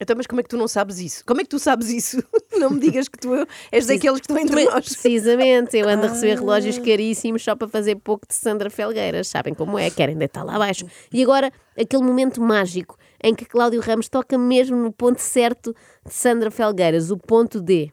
Então, 0.00 0.16
mas 0.16 0.26
como 0.26 0.40
é 0.40 0.42
que 0.42 0.48
tu 0.48 0.56
não 0.56 0.66
sabes 0.66 0.98
isso? 0.98 1.24
Como 1.24 1.40
é 1.40 1.44
que 1.44 1.50
tu 1.50 1.58
sabes 1.58 1.88
isso? 1.88 2.22
Não 2.58 2.70
me 2.70 2.80
digas 2.80 3.08
que 3.08 3.18
tu 3.18 3.30
és 3.70 3.86
daqueles 3.86 4.20
que 4.20 4.26
estão 4.26 4.38
entre 4.38 4.64
nós. 4.64 4.84
Precisamente, 4.84 5.76
eu 5.76 5.88
ando 5.88 6.06
a 6.06 6.08
receber 6.10 6.38
relógios 6.38 6.78
caríssimos 6.78 7.42
só 7.42 7.56
para 7.56 7.68
fazer 7.68 7.96
pouco 7.96 8.26
de 8.28 8.34
Sandra 8.34 8.68
Felgueiras. 8.70 9.28
Sabem 9.28 9.54
como 9.54 9.78
é? 9.78 9.90
Querem 9.90 10.16
deitar 10.16 10.44
lá 10.44 10.56
abaixo. 10.56 10.86
E 11.12 11.22
agora, 11.22 11.52
aquele 11.78 12.02
momento 12.02 12.40
mágico 12.40 12.98
em 13.24 13.34
que 13.34 13.46
Cláudio 13.46 13.80
Ramos 13.80 14.06
toca 14.06 14.36
mesmo 14.36 14.76
no 14.76 14.92
ponto 14.92 15.18
certo 15.18 15.74
de 16.04 16.12
Sandra 16.12 16.50
Felgueiras, 16.50 17.10
o 17.10 17.16
ponto 17.16 17.58
D. 17.58 17.90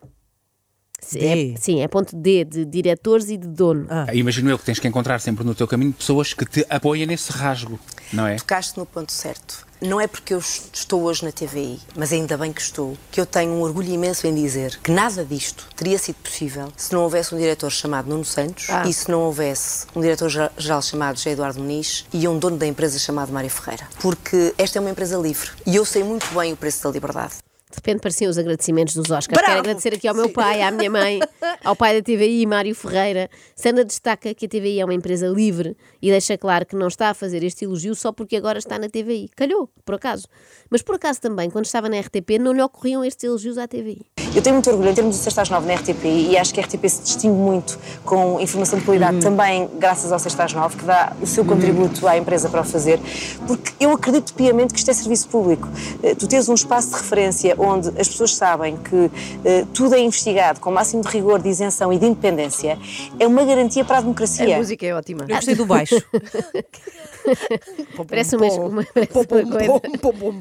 É, 1.16 1.56
sim, 1.58 1.82
é 1.82 1.88
ponto 1.88 2.16
D, 2.16 2.46
de 2.46 2.66
diretores 2.66 3.30
e 3.30 3.38
de 3.38 3.48
dono. 3.48 3.86
Ah. 3.90 4.14
Imagino 4.14 4.50
eu 4.50 4.58
que 4.58 4.66
tens 4.66 4.80
que 4.80 4.88
encontrar 4.88 5.20
sempre 5.20 5.44
no 5.44 5.56
teu 5.56 5.68
caminho 5.68 5.92
pessoas 5.92 6.34
que 6.34 6.46
te 6.46 6.66
apoiem 6.70 7.06
nesse 7.06 7.32
rasgo, 7.32 7.80
não 8.14 8.28
é? 8.28 8.36
Tocaste 8.36 8.78
no 8.78 8.86
ponto 8.86 9.12
certo. 9.12 9.66
Não 9.82 10.00
é 10.00 10.06
porque 10.06 10.32
eu 10.32 10.38
estou 10.38 11.02
hoje 11.02 11.26
na 11.26 11.32
TVI, 11.32 11.80
mas 11.98 12.14
ainda 12.14 12.38
bem 12.38 12.54
que 12.54 12.62
estou, 12.62 12.96
que 13.10 13.20
eu 13.20 13.26
tenho 13.26 13.52
um 13.52 13.62
orgulho 13.62 13.90
imenso 13.90 14.28
em 14.28 14.36
dizer 14.36 14.80
que 14.84 14.92
nada 14.92 15.26
disto 15.26 15.68
teria 15.76 15.98
sido 15.98 16.18
possível 16.18 16.72
se 16.78 16.94
não 16.94 17.02
houvesse 17.02 17.34
um 17.34 17.38
diretor 17.40 17.72
chamado 17.72 18.08
Nuno 18.08 18.24
Santos 18.24 18.70
ah. 18.70 18.84
e 18.88 18.94
se 18.94 19.10
não 19.10 19.22
houvesse 19.22 19.88
um 19.96 20.02
diretor-geral 20.02 20.84
chamado 20.84 21.18
José 21.18 21.32
Eduardo 21.32 21.60
Muniz 21.60 22.06
e 22.14 22.28
um 22.28 22.38
dono 22.38 22.58
da 22.58 22.68
empresa 22.68 23.00
chamado 23.00 23.34
Mário 23.34 23.50
Ferreira. 23.50 23.88
Porque 24.00 24.54
esta 24.56 24.78
é 24.78 24.80
uma 24.80 24.92
empresa 24.92 25.18
livre 25.18 25.50
e 25.66 25.76
eu 25.76 25.84
sei 25.84 26.04
muito 26.04 26.28
bem 26.36 26.54
o 26.54 26.58
preço 26.58 26.84
da 26.84 26.92
liberdade. 26.92 27.34
De 27.72 27.78
repente 27.78 28.02
pareciam 28.02 28.30
os 28.30 28.38
agradecimentos 28.38 28.94
dos 28.94 29.10
Oscars. 29.10 29.28
Bravo! 29.28 29.46
Quero 29.46 29.60
agradecer 29.60 29.94
aqui 29.94 30.08
ao 30.08 30.14
meu 30.14 30.30
pai, 30.30 30.62
à 30.62 30.70
minha 30.70 30.90
mãe, 30.90 31.20
ao 31.64 31.76
pai 31.76 31.96
da 31.96 32.04
TVI, 32.04 32.46
Mário 32.46 32.76
Ferreira. 32.76 33.30
Sandra 33.56 33.86
destaca 33.86 34.34
que 34.34 34.46
a 34.46 34.50
TVI 34.50 34.82
é 34.82 34.86
uma 34.86 34.94
empresa 34.94 35.28
livre 35.28 35.78
e 36.02 36.10
deixa 36.10 36.38
claro 36.38 36.66
que 36.66 36.76
não 36.76 36.88
está 36.88 37.10
a 37.10 37.14
fazer 37.14 37.44
este 37.44 37.64
elogio 37.64 37.96
só 37.96 38.12
porque 38.12 38.36
agora 38.36 38.60
está 38.60 38.78
na 38.78 38.90
TVI. 38.90 39.30
Calhou, 39.36 39.70
por 39.86 39.96
acaso. 39.96 40.28
Mas 40.70 40.82
por 40.82 40.96
acaso 40.96 41.22
também, 41.22 41.50
quando 41.50 41.66
estava 41.66 41.88
na 41.88 42.00
RTP, 42.00 42.38
não 42.40 42.52
lhe 42.52 42.62
ocorriam 42.62 43.06
estes 43.06 43.24
elogios 43.24 43.58
à 43.58 43.68
TVI. 43.68 44.06
Eu 44.34 44.42
tenho 44.42 44.56
muito 44.56 44.70
orgulho 44.70 44.90
em 44.90 44.94
termos 44.94 45.18
do 45.18 45.22
Sexta 45.22 45.42
às 45.42 45.50
Nove 45.50 45.68
na 45.68 45.74
RTP 45.74 46.06
e 46.06 46.38
acho 46.38 46.54
que 46.54 46.60
a 46.62 46.64
RTP 46.64 46.88
se 46.88 47.02
distingue 47.02 47.36
muito 47.36 47.78
com 48.06 48.40
informação 48.40 48.80
de 48.80 48.86
qualidade 48.86 49.20
também 49.20 49.70
graças 49.78 50.10
ao 50.12 50.20
Sexta 50.20 50.46
às 50.46 50.54
Nove, 50.54 50.78
que 50.78 50.86
dá 50.86 51.12
o 51.22 51.28
seu 51.28 51.44
contributo 51.44 52.08
à 52.08 52.18
empresa 52.18 52.48
para 52.48 52.62
o 52.62 52.64
fazer, 52.64 52.98
porque 53.46 53.74
eu 53.78 53.92
acredito 53.92 54.34
piamente 54.34 54.74
que 54.74 54.80
isto 54.80 54.90
é 54.90 54.94
serviço 54.94 55.28
público. 55.28 55.68
Eh, 56.02 56.16
Tu 56.16 56.28
tens 56.28 56.48
um 56.48 56.54
espaço 56.54 56.90
de 56.90 56.96
referência 56.96 57.56
onde 57.58 57.90
as 58.00 58.08
pessoas 58.08 58.34
sabem 58.36 58.78
que 58.78 59.12
eh, 59.44 59.66
tudo 59.74 59.96
é 59.96 60.00
investigado 60.00 60.62
com 60.62 60.70
o 60.70 60.74
máximo 60.74 61.02
de 61.02 61.10
rigor, 61.10 61.42
de 61.42 61.50
isenção 61.50 61.92
e 61.92 61.98
de 61.98 62.06
independência, 62.06 62.80
é 63.20 63.28
uma 63.28 63.44
garantia 63.44 63.84
para 63.84 63.98
a 63.98 64.02
democracia. 64.02 64.56
A 64.56 64.60
música 64.60 64.86
é 64.86 64.94
ótima. 64.94 65.26
Eu 65.28 65.36
gostei 65.36 65.56
do 65.56 65.66
baixo. 65.66 66.02
Parece 68.08 68.36
uma, 68.36 68.48
uma, 68.48 68.86
parece 68.86 69.18
uma 69.18 69.26
coisa 69.26 69.82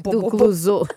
do 0.03 0.29
Clouseau. 0.29 0.87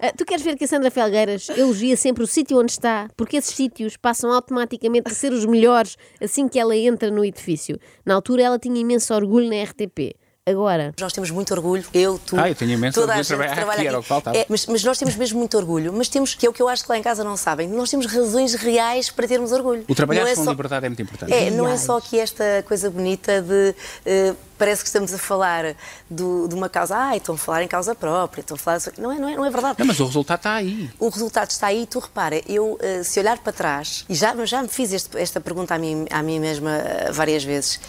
Ah, 0.00 0.12
tu 0.16 0.24
queres 0.24 0.42
ver 0.44 0.56
que 0.56 0.64
a 0.64 0.68
Sandra 0.68 0.90
Felgueiras 0.90 1.48
elogia 1.50 1.96
sempre 1.96 2.22
o 2.22 2.26
sítio 2.26 2.58
onde 2.58 2.72
está, 2.72 3.08
porque 3.16 3.36
esses 3.36 3.54
sítios 3.54 3.96
passam 3.96 4.32
automaticamente 4.32 5.10
a 5.10 5.14
ser 5.14 5.32
os 5.32 5.44
melhores 5.44 5.96
assim 6.20 6.48
que 6.48 6.58
ela 6.58 6.76
entra 6.76 7.10
no 7.10 7.24
edifício. 7.24 7.78
Na 8.04 8.14
altura 8.14 8.42
ela 8.42 8.58
tinha 8.58 8.80
imenso 8.80 9.14
orgulho 9.14 9.48
na 9.48 9.62
RTP. 9.62 10.14
Agora, 10.54 10.92
Nós 11.00 11.10
temos 11.14 11.30
muito 11.30 11.54
orgulho, 11.54 11.82
eu, 11.94 12.18
tu. 12.18 12.38
Ah, 12.38 12.50
eu 12.50 12.54
tenho 12.54 12.72
imenso 12.72 13.00
toda 13.00 13.14
a 13.14 13.16
gente 13.16 13.28
trabalhar 13.28 13.54
trabalha 13.54 13.78
aqui, 13.78 13.88
era 13.88 13.98
o 13.98 14.02
que 14.02 14.08
faltava. 14.08 14.36
É, 14.36 14.44
mas, 14.46 14.66
mas 14.66 14.84
nós 14.84 14.98
temos 14.98 15.16
mesmo 15.16 15.38
muito 15.38 15.56
orgulho, 15.56 15.90
mas 15.90 16.06
temos, 16.06 16.34
que 16.34 16.44
é 16.44 16.50
o 16.50 16.52
que 16.52 16.60
eu 16.60 16.68
acho 16.68 16.84
que 16.84 16.90
lá 16.92 16.98
em 16.98 17.02
casa 17.02 17.24
não 17.24 17.34
sabem, 17.34 17.66
nós 17.66 17.88
temos 17.88 18.04
razões 18.04 18.52
reais 18.52 19.08
para 19.08 19.26
termos 19.26 19.52
orgulho. 19.52 19.86
O 19.88 19.94
trabalhar 19.94 20.20
Não 20.24 20.28
é 20.28 20.34
com 20.34 20.44
só- 20.44 20.50
liberdade 20.50 20.84
é 20.84 20.88
muito 20.90 21.00
importante. 21.00 21.32
É, 21.32 21.50
não 21.50 21.66
é 21.66 21.78
só 21.78 21.96
aqui 21.96 22.18
esta 22.20 22.62
coisa 22.68 22.90
bonita 22.90 23.40
de. 23.40 23.74
eh, 24.04 24.34
parece 24.58 24.82
que 24.82 24.88
estamos 24.88 25.14
a 25.14 25.18
falar 25.18 25.74
do- 26.10 26.46
de 26.46 26.54
uma 26.54 26.68
causa. 26.68 26.94
Ah, 26.94 27.16
estão 27.16 27.36
a 27.36 27.38
falar 27.38 27.62
em 27.62 27.68
causa 27.68 27.94
própria, 27.94 28.42
estão 28.42 28.56
a 28.56 28.58
falar. 28.58 28.80
Não 28.98 29.10
é, 29.12 29.18
não 29.18 29.28
é, 29.30 29.36
não 29.36 29.46
é 29.46 29.50
verdade. 29.50 29.76
Não, 29.78 29.86
mas 29.86 29.98
o 29.98 30.04
resultado 30.04 30.40
está 30.40 30.52
aí. 30.56 30.90
O 31.00 31.08
resultado 31.08 31.48
está 31.52 31.68
aí, 31.68 31.86
tu 31.86 32.00
repara, 32.00 32.42
eu 32.46 32.76
eh, 32.82 33.02
se 33.02 33.18
olhar 33.18 33.38
para 33.38 33.50
trás, 33.54 34.04
e 34.10 34.14
já, 34.14 34.34
já 34.44 34.60
me 34.62 34.68
fiz 34.68 34.92
este- 34.92 35.16
esta 35.18 35.40
pergunta 35.40 35.74
a 35.74 35.78
mim, 35.78 36.04
a 36.10 36.22
mim 36.22 36.38
mesma 36.38 36.70
eh, 36.76 37.10
várias 37.12 37.42
vezes, 37.42 37.80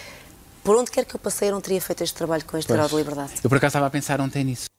por 0.65 0.75
onde 0.75 0.89
quer 0.89 1.05
que 1.05 1.15
eu 1.15 1.19
passei 1.19 1.49
eu 1.49 1.53
não 1.53 1.61
teria 1.61 1.79
feito 1.79 2.03
este 2.03 2.15
trabalho 2.15 2.43
com 2.43 2.57
este 2.57 2.73
grau 2.73 2.89
de 2.89 2.95
liberdade. 2.95 3.33
Eu 3.43 3.49
por 3.49 3.57
acaso 3.57 3.69
estava 3.69 3.85
a 3.85 3.89
pensar 3.89 4.19
ontem 4.19 4.43
nisso. 4.43 4.74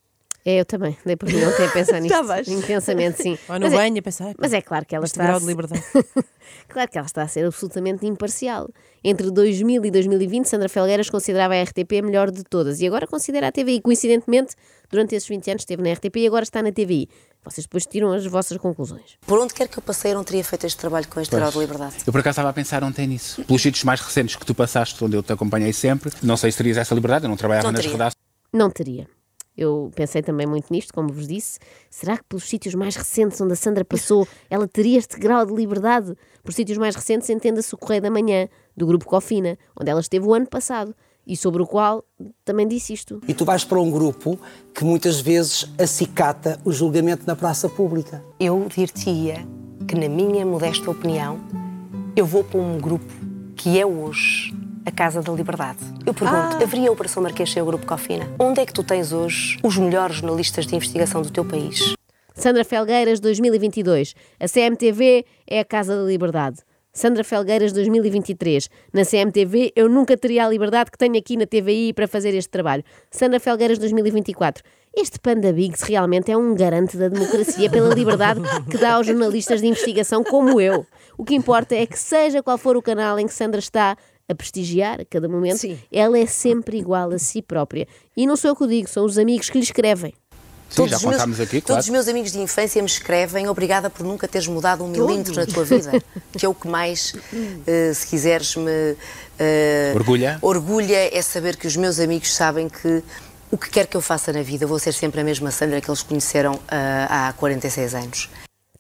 É 0.49 0.61
eu 0.61 0.65
também, 0.65 0.97
dei 1.05 1.17
por 1.17 1.29
mim 1.29 1.43
ontem 1.45 1.67
a 1.67 1.71
pensar 1.71 1.99
nisto. 2.01 2.15
Estavas? 2.15 2.47
Intensamente, 2.49 3.23
sim. 3.23 3.39
Ou 3.49 3.55
no 3.59 3.67
Mas 3.67 3.73
é- 3.73 3.77
banho 3.77 3.99
a 3.99 4.03
pensar. 4.03 4.35
Mas 4.39 4.53
é 4.53 4.63
claro 4.63 4.87
que 4.87 4.95
ela 4.95 5.05
Este 5.05 5.15
está. 5.15 5.25
grau 5.27 5.41
de 5.41 5.47
liberdade. 5.47 5.83
claro 6.69 6.91
que 6.91 6.99
ela 6.99 7.07
está 7.07 7.23
a 7.23 7.29
ser 7.29 7.45
absolutamente 7.47 8.07
imparcial. 8.07 8.69
Entre 9.03 9.31
2000 9.31 9.85
e 9.85 9.91
2020, 9.91 10.47
Sandra 10.47 10.69
Felgueiras 10.69 11.11
considerava 11.11 11.55
a 11.55 11.63
RTP 11.63 11.99
a 11.99 12.03
melhor 12.03 12.31
de 12.31 12.43
todas 12.45 12.81
e 12.81 12.87
agora 12.87 13.07
considera 13.07 13.49
a 13.49 13.53
TVI. 13.53 13.81
Coincidentemente, 13.81 14.55
durante 14.91 15.15
esses 15.15 15.29
20 15.29 15.51
anos 15.51 15.63
esteve 15.63 15.83
na 15.83 15.93
RTP 15.93 16.17
e 16.17 16.27
agora 16.27 16.43
está 16.45 16.63
na 16.63 16.73
TVI. 16.73 17.09
Vocês 17.45 17.65
depois 17.65 17.85
tiram 17.87 18.13
as 18.13 18.27
vossas 18.27 18.57
conclusões. 18.59 19.17
Por 19.25 19.39
onde 19.39 19.55
quer 19.55 19.69
que 19.69 19.79
eu 19.79 19.83
passei 19.83 20.11
eu 20.11 20.17
não 20.17 20.25
teria 20.25 20.43
feito 20.43 20.67
este 20.67 20.79
trabalho 20.79 21.07
com 21.09 21.21
este 21.21 21.35
grau 21.35 21.51
de 21.51 21.59
liberdade. 21.59 21.95
Eu 22.05 22.13
por 22.13 22.19
acaso 22.21 22.35
estava 22.35 22.49
a 22.49 22.53
pensar 22.53 22.83
ontem 22.83 23.07
nisso. 23.07 23.45
Pelos 23.45 23.63
sítios 23.63 23.85
mais 23.85 24.01
recentes 24.01 24.35
que 24.35 24.45
tu 24.45 24.55
passaste, 24.55 25.03
onde 25.05 25.17
eu 25.17 25.23
te 25.23 25.33
acompanhei 25.33 25.73
sempre, 25.73 26.11
não 26.23 26.37
sei 26.37 26.51
se 26.51 26.59
terias 26.59 26.77
essa 26.77 26.93
liberdade, 26.95 27.25
eu 27.25 27.29
não 27.29 27.37
trabalhava 27.37 27.67
Não 27.69 27.73
nas 27.73 27.87
redações. 27.87 28.15
Não 28.53 28.69
teria. 28.71 29.07
Eu 29.57 29.91
pensei 29.95 30.23
também 30.23 30.47
muito 30.47 30.71
nisto, 30.71 30.93
como 30.93 31.13
vos 31.13 31.27
disse. 31.27 31.59
Será 31.91 32.17
que 32.17 32.25
pelos 32.25 32.45
sítios 32.45 32.75
mais 32.75 32.95
recentes 32.95 33.41
onde 33.41 33.55
a 33.55 33.57
Sandra 33.57 33.85
passou, 33.85 34.27
ela 34.51 34.69
teria 34.69 34.99
este 34.99 35.19
grau 35.19 35.47
de 35.47 35.55
liberdade? 35.55 36.15
Por 36.43 36.53
sítios 36.53 36.79
mais 36.79 36.95
recentes, 36.95 37.31
entenda-se 37.31 37.75
o 37.75 37.79
Correio 37.79 38.03
da 38.03 38.11
Manhã, 38.11 38.49
do 38.77 38.87
Grupo 38.87 39.07
Cofina, 39.07 39.59
onde 39.79 39.91
ela 39.91 40.01
esteve 40.01 40.27
o 40.27 40.35
ano 40.35 40.47
passado 40.47 40.95
e 41.27 41.37
sobre 41.37 41.61
o 41.61 41.67
qual 41.67 42.05
também 42.45 42.69
disse 42.69 42.93
isto. 42.93 43.21
E 43.27 43.35
tu 43.35 43.45
vais 43.45 43.65
para 43.65 43.81
um 43.81 43.91
grupo 43.91 44.39
que 44.73 44.85
muitas 44.85 45.21
vezes 45.21 45.69
acicata 45.79 46.61
o 46.65 46.71
julgamento 46.71 47.27
na 47.27 47.35
praça 47.35 47.69
pública. 47.69 48.23
Eu 48.39 48.67
dir-te-ia 48.69 49.47
que, 49.89 49.97
na 49.97 50.09
minha 50.09 50.47
modesta 50.47 50.91
opinião, 50.91 51.41
eu 52.15 52.25
vou 52.25 52.45
para 52.45 52.61
um 52.61 52.79
grupo 52.79 53.13
que 53.57 53.79
é 53.79 53.85
hoje 53.85 54.55
a 54.87 54.91
Casa 54.93 55.21
da 55.21 55.33
Liberdade. 55.33 55.81
Eu 56.07 56.15
pergunto, 56.15 56.63
haveria 56.63 56.89
a 56.89 56.93
Operação 56.93 57.21
Marquês 57.21 57.51
sem 57.51 57.61
o 57.61 57.67
Grupo 57.67 57.85
Cofina? 57.85 58.25
Onde 58.39 58.61
é 58.61 58.67
que 58.67 58.73
tu 58.73 58.85
tens 58.85 59.13
hoje 59.13 59.59
os 59.61 59.77
melhores 59.77 60.17
jornalistas 60.17 60.65
de 60.65 60.77
investigação 60.77 61.23
do 61.23 61.31
teu 61.31 61.45
país? 61.45 61.95
Sandra 62.33 62.65
Felgueiras 62.65 63.19
2022. 63.19 64.15
A 64.39 64.47
CMTV 64.47 65.27
é 65.45 65.59
a 65.59 65.65
Casa 65.65 65.97
da 65.97 66.05
Liberdade. 66.05 66.59
Sandra 66.93 67.25
Felgueiras 67.25 67.73
2023. 67.73 68.71
Na 68.93 69.05
CMTV 69.05 69.73
eu 69.75 69.89
nunca 69.89 70.17
teria 70.17 70.47
a 70.47 70.49
liberdade 70.49 70.91
que 70.91 70.97
tenho 70.97 71.19
aqui 71.19 71.37
na 71.37 71.47
TVI 71.47 71.93
para 71.93 72.07
fazer 72.07 72.33
este 72.35 72.49
trabalho. 72.49 72.85
Sandra 73.11 73.41
Felgueiras 73.41 73.79
2024. 73.79 74.63
Este 74.95 75.19
Panda 75.19 75.53
Bigs 75.53 75.83
realmente 75.83 76.31
é 76.31 76.37
um 76.39 76.55
garante 76.55 76.97
da 76.97 77.09
democracia 77.09 77.69
pela 77.69 77.93
liberdade 77.93 78.41
que 78.71 78.79
dá 78.79 78.95
aos 78.95 79.07
jornalistas 79.07 79.61
de 79.61 79.67
investigação 79.67 80.25
como 80.25 80.59
eu. 80.59 80.87
O 81.19 81.25
que 81.25 81.35
importa 81.35 81.75
é 81.75 81.85
que, 81.85 81.99
seja 81.99 82.43
qual 82.43 82.57
for 82.57 82.79
o 82.79 82.83
canal 82.83 83.19
em 83.19 83.27
que 83.27 83.35
Sandra 83.35 83.59
está 83.59 83.95
a 84.29 84.35
prestigiar 84.35 85.01
a 85.01 85.05
cada 85.05 85.29
momento, 85.29 85.59
Sim. 85.59 85.79
ela 85.91 86.19
é 86.19 86.27
sempre 86.27 86.79
igual 86.79 87.11
a 87.13 87.19
si 87.19 87.41
própria. 87.41 87.87
E 88.17 88.27
não 88.27 88.37
sou 88.37 88.51
eu 88.51 88.57
que 88.57 88.65
o 88.65 88.67
digo, 88.67 88.89
são 88.89 89.05
os 89.05 89.19
amigos 89.19 89.49
que 89.51 89.59
lhe 89.59 89.65
escrevem. 89.65 90.15
Sim, 90.69 90.89
já 90.89 90.97
os 90.97 91.03
meus, 91.03 91.15
contámos 91.15 91.41
aqui, 91.41 91.61
claro. 91.61 91.67
Todos 91.67 91.85
os 91.85 91.91
meus 91.91 92.09
amigos 92.09 92.33
de 92.33 92.41
infância 92.41 92.83
me 92.83 92.89
escrevem 92.89 93.49
obrigada 93.49 93.89
por 93.89 94.05
nunca 94.05 94.27
teres 94.27 94.49
mudado 94.49 94.83
um 94.83 94.89
milímetro 94.89 95.35
na 95.35 95.47
tua 95.47 95.65
vida, 95.65 95.93
que 96.37 96.45
é 96.45 96.49
o 96.49 96.55
que 96.55 96.67
mais, 96.67 97.15
eh, 97.67 97.93
se 97.95 98.07
quiseres, 98.09 98.57
me 98.57 98.97
eh, 99.39 99.93
Orgulha? 99.95 100.39
orgulha 100.43 101.17
é 101.17 101.23
saber 101.23 101.57
que 101.57 101.69
os 101.69 101.77
meus 101.77 102.01
amigos 102.01 102.35
sabem 102.35 102.69
que 102.69 103.03
o 103.49 103.57
que 103.57 103.71
quer 103.71 103.87
que 103.87 103.97
eu 103.97 104.01
faça 104.01 104.33
na 104.33 104.43
vida, 104.43 104.65
eu 104.65 104.69
vou 104.69 104.79
ser 104.81 104.93
sempre 104.93 105.21
a 105.21 105.25
mesma 105.25 105.53
Sandra 105.53 105.81
que 105.81 105.89
eles 105.89 106.03
conheceram 106.03 106.59
ah, 106.67 107.29
há 107.29 107.33
46 107.35 107.95
anos. 107.95 108.29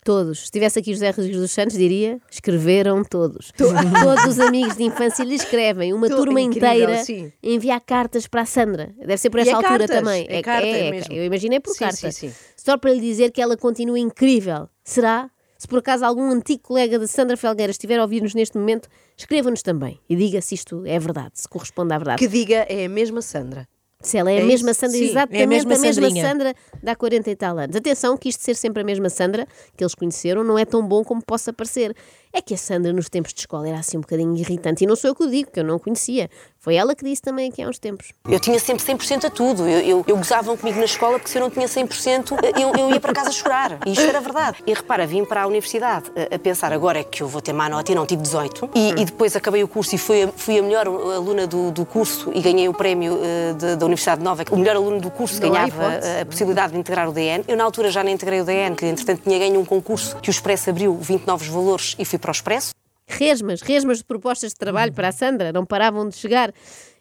Todos. 0.06 0.38
Se 0.38 0.44
estivesse 0.44 0.78
aqui 0.78 0.92
José 0.92 1.10
Rodrigues 1.10 1.40
dos 1.40 1.50
Santos, 1.50 1.76
diria: 1.76 2.20
escreveram 2.30 3.02
todos. 3.02 3.50
Todos 3.58 4.24
os 4.24 4.38
amigos 4.38 4.76
de 4.76 4.84
infância 4.84 5.24
lhe 5.24 5.34
escrevem. 5.34 5.92
Uma 5.92 6.08
turma 6.08 6.40
incrível, 6.40 6.70
inteira 6.70 7.04
sim. 7.04 7.32
enviar 7.42 7.80
cartas 7.80 8.28
para 8.28 8.42
a 8.42 8.46
Sandra. 8.46 8.94
Deve 8.98 9.16
ser 9.18 9.30
por 9.30 9.38
E 9.38 9.42
essa 9.42 9.50
é 9.50 9.54
altura 9.54 9.78
cartas, 9.80 9.96
também. 9.96 10.26
é 10.28 10.42
carta 10.42 10.66
é, 10.68 10.90
mesmo. 10.92 11.12
Eu 11.12 11.24
imaginei 11.24 11.58
por 11.58 11.72
Sim, 11.72 11.80
carta. 11.80 12.12
sim. 12.12 12.32
Só 12.56 12.78
para 12.78 12.92
lhe 12.92 13.00
dizer 13.00 13.32
que 13.32 13.42
ela 13.42 13.56
continua 13.56 13.98
incrível. 13.98 14.68
Será? 14.84 15.28
Se 15.58 15.66
por 15.66 15.80
acaso 15.80 16.04
algum 16.04 16.30
antigo 16.30 16.62
colega 16.62 16.98
de 17.00 17.08
Sandra 17.08 17.36
Felgueira 17.36 17.72
estiver 17.72 17.98
a 17.98 18.02
ouvir-nos 18.02 18.32
neste 18.34 18.56
momento, 18.56 18.88
escreva-nos 19.16 19.62
também 19.62 19.98
e 20.08 20.14
diga 20.14 20.40
se 20.40 20.54
isto 20.54 20.84
é 20.86 20.98
verdade, 20.98 21.32
se 21.34 21.48
corresponde 21.48 21.92
à 21.94 21.98
verdade. 21.98 22.18
Que 22.18 22.28
diga 22.28 22.66
é 22.68 22.84
a 22.84 22.88
mesma 22.88 23.22
Sandra. 23.22 23.66
Se 24.00 24.18
ela 24.18 24.30
é, 24.30 24.36
É 24.38 24.42
a 24.42 24.46
mesma 24.46 24.70
isso? 24.70 24.80
Sandra, 24.80 24.96
Sim, 24.98 25.04
é 25.04 25.06
a 25.06 25.10
exatamente 25.10 25.46
mesma 25.48 25.74
a 25.74 25.78
mesma. 25.78 26.28
Sandra 26.28 26.54
de 26.82 26.90
há 26.90 26.96
40 26.96 27.30
e 27.30 27.36
tal 27.36 27.58
anos. 27.58 27.74
Atenção 27.76 28.16
que 28.16 28.28
isto 28.28 28.38
de 28.40 28.44
ser 28.44 28.54
sempre 28.54 28.82
a 28.82 28.84
mesma 28.84 29.08
Sandra 29.08 29.46
que 29.76 29.82
eles 29.82 29.94
conheceram 29.94 30.44
não 30.44 30.58
é 30.58 30.64
tão 30.64 30.86
bom 30.86 31.02
como 31.02 31.22
possa 31.24 31.52
parecer. 31.52 31.94
É 32.38 32.42
que 32.42 32.52
a 32.52 32.56
Sandra 32.58 32.92
nos 32.92 33.08
tempos 33.08 33.32
de 33.32 33.40
escola 33.40 33.66
era 33.66 33.78
assim 33.78 33.96
um 33.96 34.02
bocadinho 34.02 34.36
irritante 34.36 34.84
e 34.84 34.86
não 34.86 34.94
sou 34.94 35.08
eu 35.08 35.14
que 35.14 35.22
o 35.24 35.30
digo, 35.30 35.50
que 35.50 35.58
eu 35.58 35.64
não 35.64 35.78
conhecia. 35.78 36.28
Foi 36.58 36.74
ela 36.74 36.94
que 36.94 37.02
disse 37.02 37.22
também 37.22 37.48
aqui 37.48 37.62
há 37.62 37.68
uns 37.68 37.78
tempos. 37.78 38.08
Eu 38.28 38.38
tinha 38.38 38.58
sempre 38.58 38.84
100% 38.84 39.24
a 39.24 39.30
tudo. 39.30 39.66
Eu, 39.66 39.80
eu, 39.80 40.04
eu 40.06 40.16
gozavam 40.18 40.54
comigo 40.54 40.78
na 40.78 40.84
escola 40.84 41.18
porque 41.18 41.30
se 41.30 41.38
eu 41.38 41.40
não 41.40 41.48
tinha 41.48 41.66
100%, 41.66 42.32
eu, 42.60 42.72
eu 42.76 42.90
ia 42.90 43.00
para 43.00 43.14
casa 43.14 43.30
chorar. 43.32 43.78
E 43.86 43.92
isto 43.92 44.02
era 44.02 44.20
verdade. 44.20 44.58
E 44.66 44.74
repara, 44.74 45.06
vim 45.06 45.24
para 45.24 45.44
a 45.44 45.46
universidade 45.46 46.10
a, 46.30 46.34
a 46.34 46.38
pensar 46.38 46.74
agora 46.74 46.98
é 46.98 47.04
que 47.04 47.22
eu 47.22 47.28
vou 47.28 47.40
ter 47.40 47.54
má 47.54 47.70
nota 47.70 47.90
e 47.90 47.94
não 47.94 48.04
tive 48.04 48.20
18. 48.20 48.68
E, 48.74 48.90
e 49.00 49.04
depois 49.06 49.34
acabei 49.34 49.62
o 49.64 49.68
curso 49.68 49.94
e 49.94 49.98
fui 49.98 50.24
a, 50.24 50.28
fui 50.28 50.58
a 50.58 50.62
melhor 50.62 50.86
aluna 50.88 51.46
do, 51.46 51.70
do 51.70 51.86
curso 51.86 52.30
e 52.34 52.40
ganhei 52.42 52.68
o 52.68 52.74
prémio 52.74 53.18
eh, 53.22 53.52
de- 53.54 53.76
da 53.76 53.86
Universidade 53.86 54.22
Nova. 54.22 54.44
O 54.50 54.56
melhor 54.56 54.76
aluno 54.76 55.00
do 55.00 55.10
curso 55.10 55.40
Não 55.40 55.50
ganhava 55.52 55.82
a, 55.84 56.22
a 56.22 56.26
possibilidade 56.26 56.72
de 56.74 56.78
integrar 56.80 57.08
o 57.08 57.12
DN. 57.12 57.44
Eu 57.48 57.56
na 57.56 57.64
altura 57.64 57.90
já 57.90 58.02
não 58.04 58.10
integrei 58.10 58.40
o 58.42 58.44
DN, 58.44 58.76
que 58.76 58.84
entretanto 58.84 59.22
tinha 59.22 59.38
ganho 59.38 59.58
um 59.58 59.64
concurso 59.64 60.16
que 60.16 60.28
o 60.28 60.32
Expresso 60.32 60.68
abriu 60.68 60.94
20 61.00 61.26
novos 61.26 61.46
valores 61.46 61.94
e 61.98 62.04
fui 62.04 62.18
para 62.18 62.25
o 62.30 62.32
Expresso. 62.32 62.72
Resmas, 63.08 63.60
resmas 63.60 63.98
de 63.98 64.04
propostas 64.04 64.52
de 64.52 64.58
trabalho 64.58 64.92
para 64.92 65.08
a 65.08 65.12
Sandra, 65.12 65.52
não 65.52 65.64
paravam 65.64 66.08
de 66.08 66.16
chegar. 66.16 66.52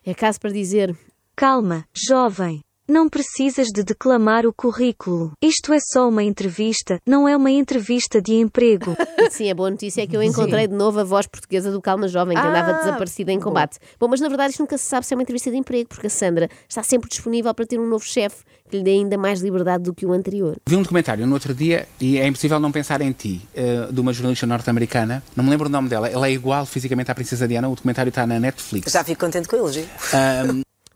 É 0.05 0.13
caso 0.13 0.39
para 0.39 0.51
dizer: 0.51 0.95
Calma, 1.35 1.85
jovem. 1.93 2.64
Não 2.87 3.09
precisas 3.09 3.69
de 3.73 3.83
declamar 3.83 4.45
o 4.45 4.53
currículo. 4.53 5.31
Isto 5.41 5.73
é 5.73 5.79
só 5.79 6.07
uma 6.07 6.21
entrevista, 6.23 6.99
não 7.05 7.27
é 7.27 7.35
uma 7.35 7.49
entrevista 7.49 8.21
de 8.21 8.33
emprego. 8.33 8.95
Sim, 9.31 9.49
a 9.49 9.55
boa 9.55 9.71
notícia 9.71 10.03
é 10.03 10.07
que 10.07 10.15
eu 10.15 10.21
encontrei 10.21 10.67
de 10.67 10.75
novo 10.75 10.99
a 10.99 11.03
voz 11.03 11.25
portuguesa 11.25 11.71
do 11.71 11.81
Calma 11.81 12.07
Jovem, 12.07 12.37
que 12.37 12.43
andava 12.45 12.71
Ah, 12.71 12.79
desaparecida 12.79 13.31
em 13.31 13.39
combate. 13.39 13.79
Bom, 13.99 14.07
mas 14.07 14.21
na 14.21 14.27
verdade 14.27 14.51
isto 14.51 14.59
nunca 14.59 14.77
se 14.77 14.85
sabe 14.85 15.03
se 15.05 15.13
é 15.13 15.17
uma 15.17 15.23
entrevista 15.23 15.49
de 15.49 15.57
emprego, 15.57 15.89
porque 15.89 16.05
a 16.05 16.09
Sandra 16.11 16.47
está 16.69 16.83
sempre 16.83 17.09
disponível 17.09 17.51
para 17.55 17.65
ter 17.65 17.79
um 17.79 17.87
novo 17.87 18.05
chefe 18.05 18.43
que 18.69 18.77
lhe 18.77 18.83
dê 18.83 18.91
ainda 18.91 19.17
mais 19.17 19.41
liberdade 19.41 19.83
do 19.83 19.93
que 19.93 20.05
o 20.05 20.13
anterior. 20.13 20.55
Vi 20.67 20.75
um 20.75 20.81
documentário 20.83 21.25
no 21.25 21.33
outro 21.33 21.55
dia 21.55 21.87
e 21.99 22.17
é 22.19 22.27
impossível 22.27 22.59
não 22.59 22.71
pensar 22.71 23.01
em 23.01 23.11
ti, 23.11 23.41
eh, 23.55 23.87
de 23.91 23.99
uma 23.99 24.13
jornalista 24.13 24.45
norte-americana. 24.45 25.23
Não 25.35 25.43
me 25.43 25.49
lembro 25.49 25.67
o 25.67 25.71
nome 25.71 25.89
dela. 25.89 26.07
Ela 26.07 26.27
é 26.27 26.31
igual 26.31 26.65
fisicamente 26.67 27.09
à 27.11 27.15
Princesa 27.15 27.47
Diana. 27.47 27.67
O 27.67 27.75
documentário 27.75 28.09
está 28.09 28.27
na 28.27 28.39
Netflix. 28.39 28.91
Já 28.91 29.03
fico 29.03 29.19
contente 29.25 29.47
com 29.47 29.55
o 29.55 29.59
elogio. 29.59 29.85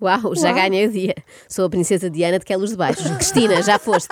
Uau, 0.02 0.36
já 0.36 0.52
ganhei 0.54 0.88
o 0.88 0.92
dia. 0.92 1.16
Sou 1.48 1.66
a 1.66 1.70
princesa 1.70 2.10
Diana 2.10 2.40
de 2.40 2.46
que 2.46 2.54
é 2.54 2.58
luz 2.58 2.72
de 2.72 2.78
baixo. 2.78 3.04
Cristina, 3.16 3.62
já 3.62 3.78
foste. 3.78 4.10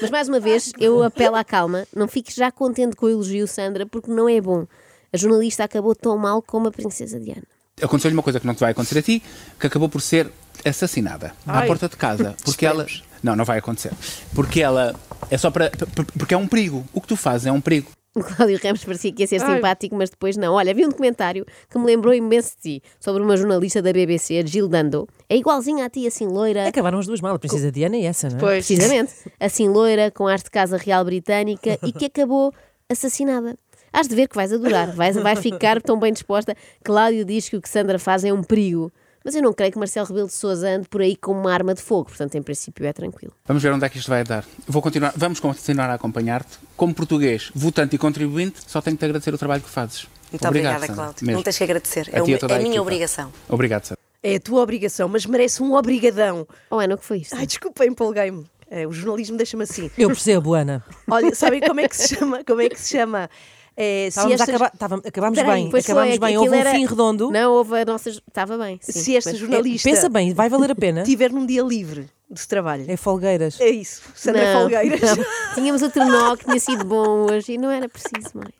Mas 0.00 0.10
mais 0.10 0.28
uma 0.28 0.40
vez, 0.40 0.72
eu 0.78 1.02
apelo 1.02 1.36
à 1.36 1.44
calma. 1.44 1.86
Não 1.94 2.08
fiques 2.08 2.34
já 2.34 2.50
contente 2.50 2.96
com 2.96 3.06
o 3.06 3.08
elogio, 3.08 3.46
Sandra, 3.46 3.86
porque 3.86 4.10
não 4.10 4.28
é 4.28 4.40
bom. 4.40 4.66
A 5.12 5.16
jornalista 5.16 5.64
acabou 5.64 5.94
tão 5.94 6.16
mal 6.18 6.42
como 6.42 6.68
a 6.68 6.70
princesa 6.70 7.18
Diana. 7.20 7.44
Aconteceu-lhe 7.80 8.16
uma 8.16 8.22
coisa 8.22 8.38
que 8.38 8.46
não 8.46 8.54
te 8.54 8.60
vai 8.60 8.72
acontecer 8.72 8.98
a 8.98 9.02
ti, 9.02 9.22
que 9.58 9.66
acabou 9.66 9.88
por 9.88 10.00
ser 10.00 10.30
assassinada 10.64 11.34
à 11.46 11.60
Ai. 11.60 11.66
porta 11.66 11.88
de 11.88 11.96
casa. 11.96 12.34
Porque 12.44 12.66
ela. 12.66 12.86
Não, 13.22 13.36
não 13.36 13.44
vai 13.44 13.58
acontecer. 13.58 13.92
Porque 14.34 14.60
ela. 14.60 14.94
É 15.30 15.38
só 15.38 15.50
para. 15.50 15.70
Porque 16.18 16.34
é 16.34 16.36
um 16.36 16.46
perigo. 16.46 16.84
O 16.92 17.00
que 17.00 17.08
tu 17.08 17.16
fazes 17.16 17.46
é 17.46 17.52
um 17.52 17.60
perigo. 17.60 17.90
O 18.14 18.22
Cláudio 18.22 18.60
Ramos 18.62 18.84
parecia 18.84 19.10
que 19.10 19.22
ia 19.22 19.26
ser 19.26 19.42
Ai. 19.42 19.54
simpático, 19.56 19.96
mas 19.96 20.10
depois 20.10 20.36
não. 20.36 20.52
Olha, 20.52 20.74
vi 20.74 20.84
um 20.84 20.90
documentário 20.90 21.46
que 21.70 21.78
me 21.78 21.86
lembrou 21.86 22.12
imenso 22.12 22.56
de 22.56 22.80
ti, 22.80 22.82
sobre 23.00 23.22
uma 23.22 23.36
jornalista 23.38 23.80
da 23.80 23.90
BBC, 23.90 24.46
Jill 24.46 24.68
Dando. 24.68 25.08
É 25.30 25.36
igualzinha 25.36 25.86
a 25.86 25.88
ti, 25.88 26.06
assim 26.06 26.26
loira. 26.26 26.68
Acabaram 26.68 26.98
as 26.98 27.06
duas 27.06 27.22
mal, 27.22 27.34
a 27.34 27.38
Princesa 27.38 27.72
Diana 27.72 27.96
e 27.96 28.04
essa, 28.04 28.28
não 28.28 28.36
é? 28.36 28.40
Pois. 28.40 28.66
Precisamente. 28.66 29.14
Assim 29.40 29.66
loira, 29.68 30.10
com 30.10 30.26
arte 30.26 30.44
de 30.44 30.50
casa 30.50 30.76
real 30.76 31.04
britânica 31.04 31.78
e 31.82 31.90
que 31.90 32.04
acabou 32.04 32.52
assassinada. 32.86 33.56
Hás 33.92 34.08
de 34.08 34.14
ver 34.14 34.28
que 34.28 34.36
vais 34.36 34.52
adorar, 34.52 34.92
vais, 34.94 35.16
vais 35.16 35.38
ficar 35.38 35.80
tão 35.80 35.98
bem 35.98 36.12
disposta. 36.12 36.54
Cláudio 36.82 37.24
diz 37.24 37.48
que 37.48 37.56
o 37.56 37.62
que 37.62 37.68
Sandra 37.68 37.98
faz 37.98 38.24
é 38.24 38.32
um 38.32 38.42
perigo. 38.42 38.92
Mas 39.24 39.34
eu 39.34 39.42
não 39.42 39.52
creio 39.52 39.72
que 39.72 39.78
Marcelo 39.78 40.06
Rebelo 40.06 40.26
de 40.26 40.32
Sousa 40.34 40.68
ande 40.68 40.88
por 40.88 41.00
aí 41.00 41.16
com 41.16 41.32
uma 41.32 41.52
arma 41.52 41.74
de 41.74 41.80
fogo, 41.82 42.06
portanto, 42.10 42.34
em 42.36 42.42
princípio, 42.42 42.84
é 42.86 42.92
tranquilo. 42.92 43.32
Vamos 43.46 43.62
ver 43.62 43.72
onde 43.72 43.84
é 43.84 43.88
que 43.88 43.98
isto 43.98 44.08
vai 44.08 44.24
dar. 44.24 44.44
Vou 44.66 44.82
continuar, 44.82 45.12
vamos 45.16 45.38
continuar 45.40 45.90
a 45.90 45.94
acompanhar-te. 45.94 46.58
Como 46.76 46.94
português, 46.94 47.50
votante 47.54 47.94
e 47.96 47.98
contribuinte, 47.98 48.60
só 48.66 48.80
tenho 48.80 48.96
que 48.96 49.00
te 49.00 49.04
agradecer 49.04 49.32
o 49.34 49.38
trabalho 49.38 49.62
que 49.62 49.70
fazes. 49.70 50.06
Muito 50.30 50.46
Obrigado, 50.48 50.76
obrigada. 50.76 50.94
Cláudio. 50.94 51.26
Mesmo. 51.26 51.36
Não 51.36 51.42
tens 51.42 51.58
que 51.58 51.64
agradecer. 51.64 52.08
A 52.12 52.18
É, 52.18 52.22
uma- 52.22 52.30
é 52.30 52.38
a 52.40 52.44
a 52.46 52.58
minha 52.58 52.68
equipa. 52.68 52.82
obrigação. 52.82 53.32
Obrigado, 53.48 53.84
Sandra. 53.84 54.02
É 54.22 54.36
a 54.36 54.40
tua 54.40 54.62
obrigação, 54.62 55.08
mas 55.08 55.26
merece 55.26 55.62
um 55.62 55.74
obrigadão. 55.74 56.46
Oh, 56.70 56.78
Ana, 56.78 56.94
o 56.94 56.98
que 56.98 57.04
foi 57.04 57.18
isto? 57.18 57.34
Ai, 57.36 57.46
desculpa, 57.46 57.84
empolguei-me. 57.84 58.46
É, 58.70 58.86
o 58.86 58.92
jornalismo 58.92 59.36
deixa-me 59.36 59.64
assim. 59.64 59.90
Eu 59.98 60.08
percebo, 60.08 60.54
Ana. 60.54 60.82
Olha, 61.10 61.34
sabem 61.34 61.60
como 61.60 61.80
é 61.80 61.88
que 61.88 61.96
se 61.96 62.16
chama? 62.16 62.42
Como 62.44 62.60
é 62.62 62.68
que 62.70 62.80
se 62.80 62.96
chama? 62.96 63.28
É, 63.76 64.02
se 64.04 64.08
Estávamos 64.08 64.40
estas- 64.40 64.72
estávamos- 64.74 65.06
acabámos 65.06 65.38
Peraí, 65.38 65.62
bem, 65.62 65.70
foi, 65.70 65.80
acabámos 65.80 66.10
é 66.10 66.12
que 66.12 66.18
bem. 66.20 66.28
aquilo 66.28 66.42
Houve 66.44 66.56
um 66.56 66.60
era- 66.60 66.70
fim 66.72 66.86
redondo. 66.86 67.30
Não, 67.30 67.52
houve 67.52 67.80
a 67.80 67.84
nossa. 67.84 68.10
Estava 68.10 68.58
bem. 68.58 68.78
sim, 68.82 68.92
se 68.92 69.16
esta 69.16 69.30
mas- 69.30 69.38
jornalista 69.38 69.88
Pensa 69.88 70.08
bem, 70.08 70.34
vai 70.34 70.48
valer 70.50 70.70
a 70.70 70.74
pena. 70.74 71.02
tiver 71.04 71.30
num 71.32 71.46
dia 71.46 71.62
livre 71.62 72.08
de 72.30 72.46
trabalho. 72.48 72.84
É 72.88 72.96
folgueiras. 72.96 73.60
É 73.60 73.68
isso, 73.70 74.02
Sandra 74.14 74.52
Não, 74.54 74.60
Folgueiras. 74.60 75.00
não. 75.16 75.24
Tínhamos 75.54 75.82
outro 75.82 76.04
nó 76.04 76.36
que 76.36 76.44
tinha 76.44 76.60
sido 76.60 76.84
bom 76.84 77.26
hoje 77.30 77.52
e 77.52 77.58
não 77.58 77.70
era 77.70 77.88
preciso 77.88 78.30
mais. 78.34 78.52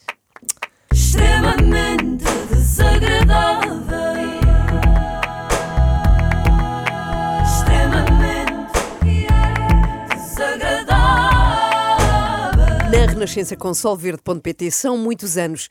extremamente 0.92 2.24
desagradável. 2.50 4.11
Na 12.92 13.06
Renascença 13.06 13.56
com 13.56 13.72
Solverde.pt 13.72 14.70
são 14.70 14.98
muitos 14.98 15.38
anos 15.38 15.70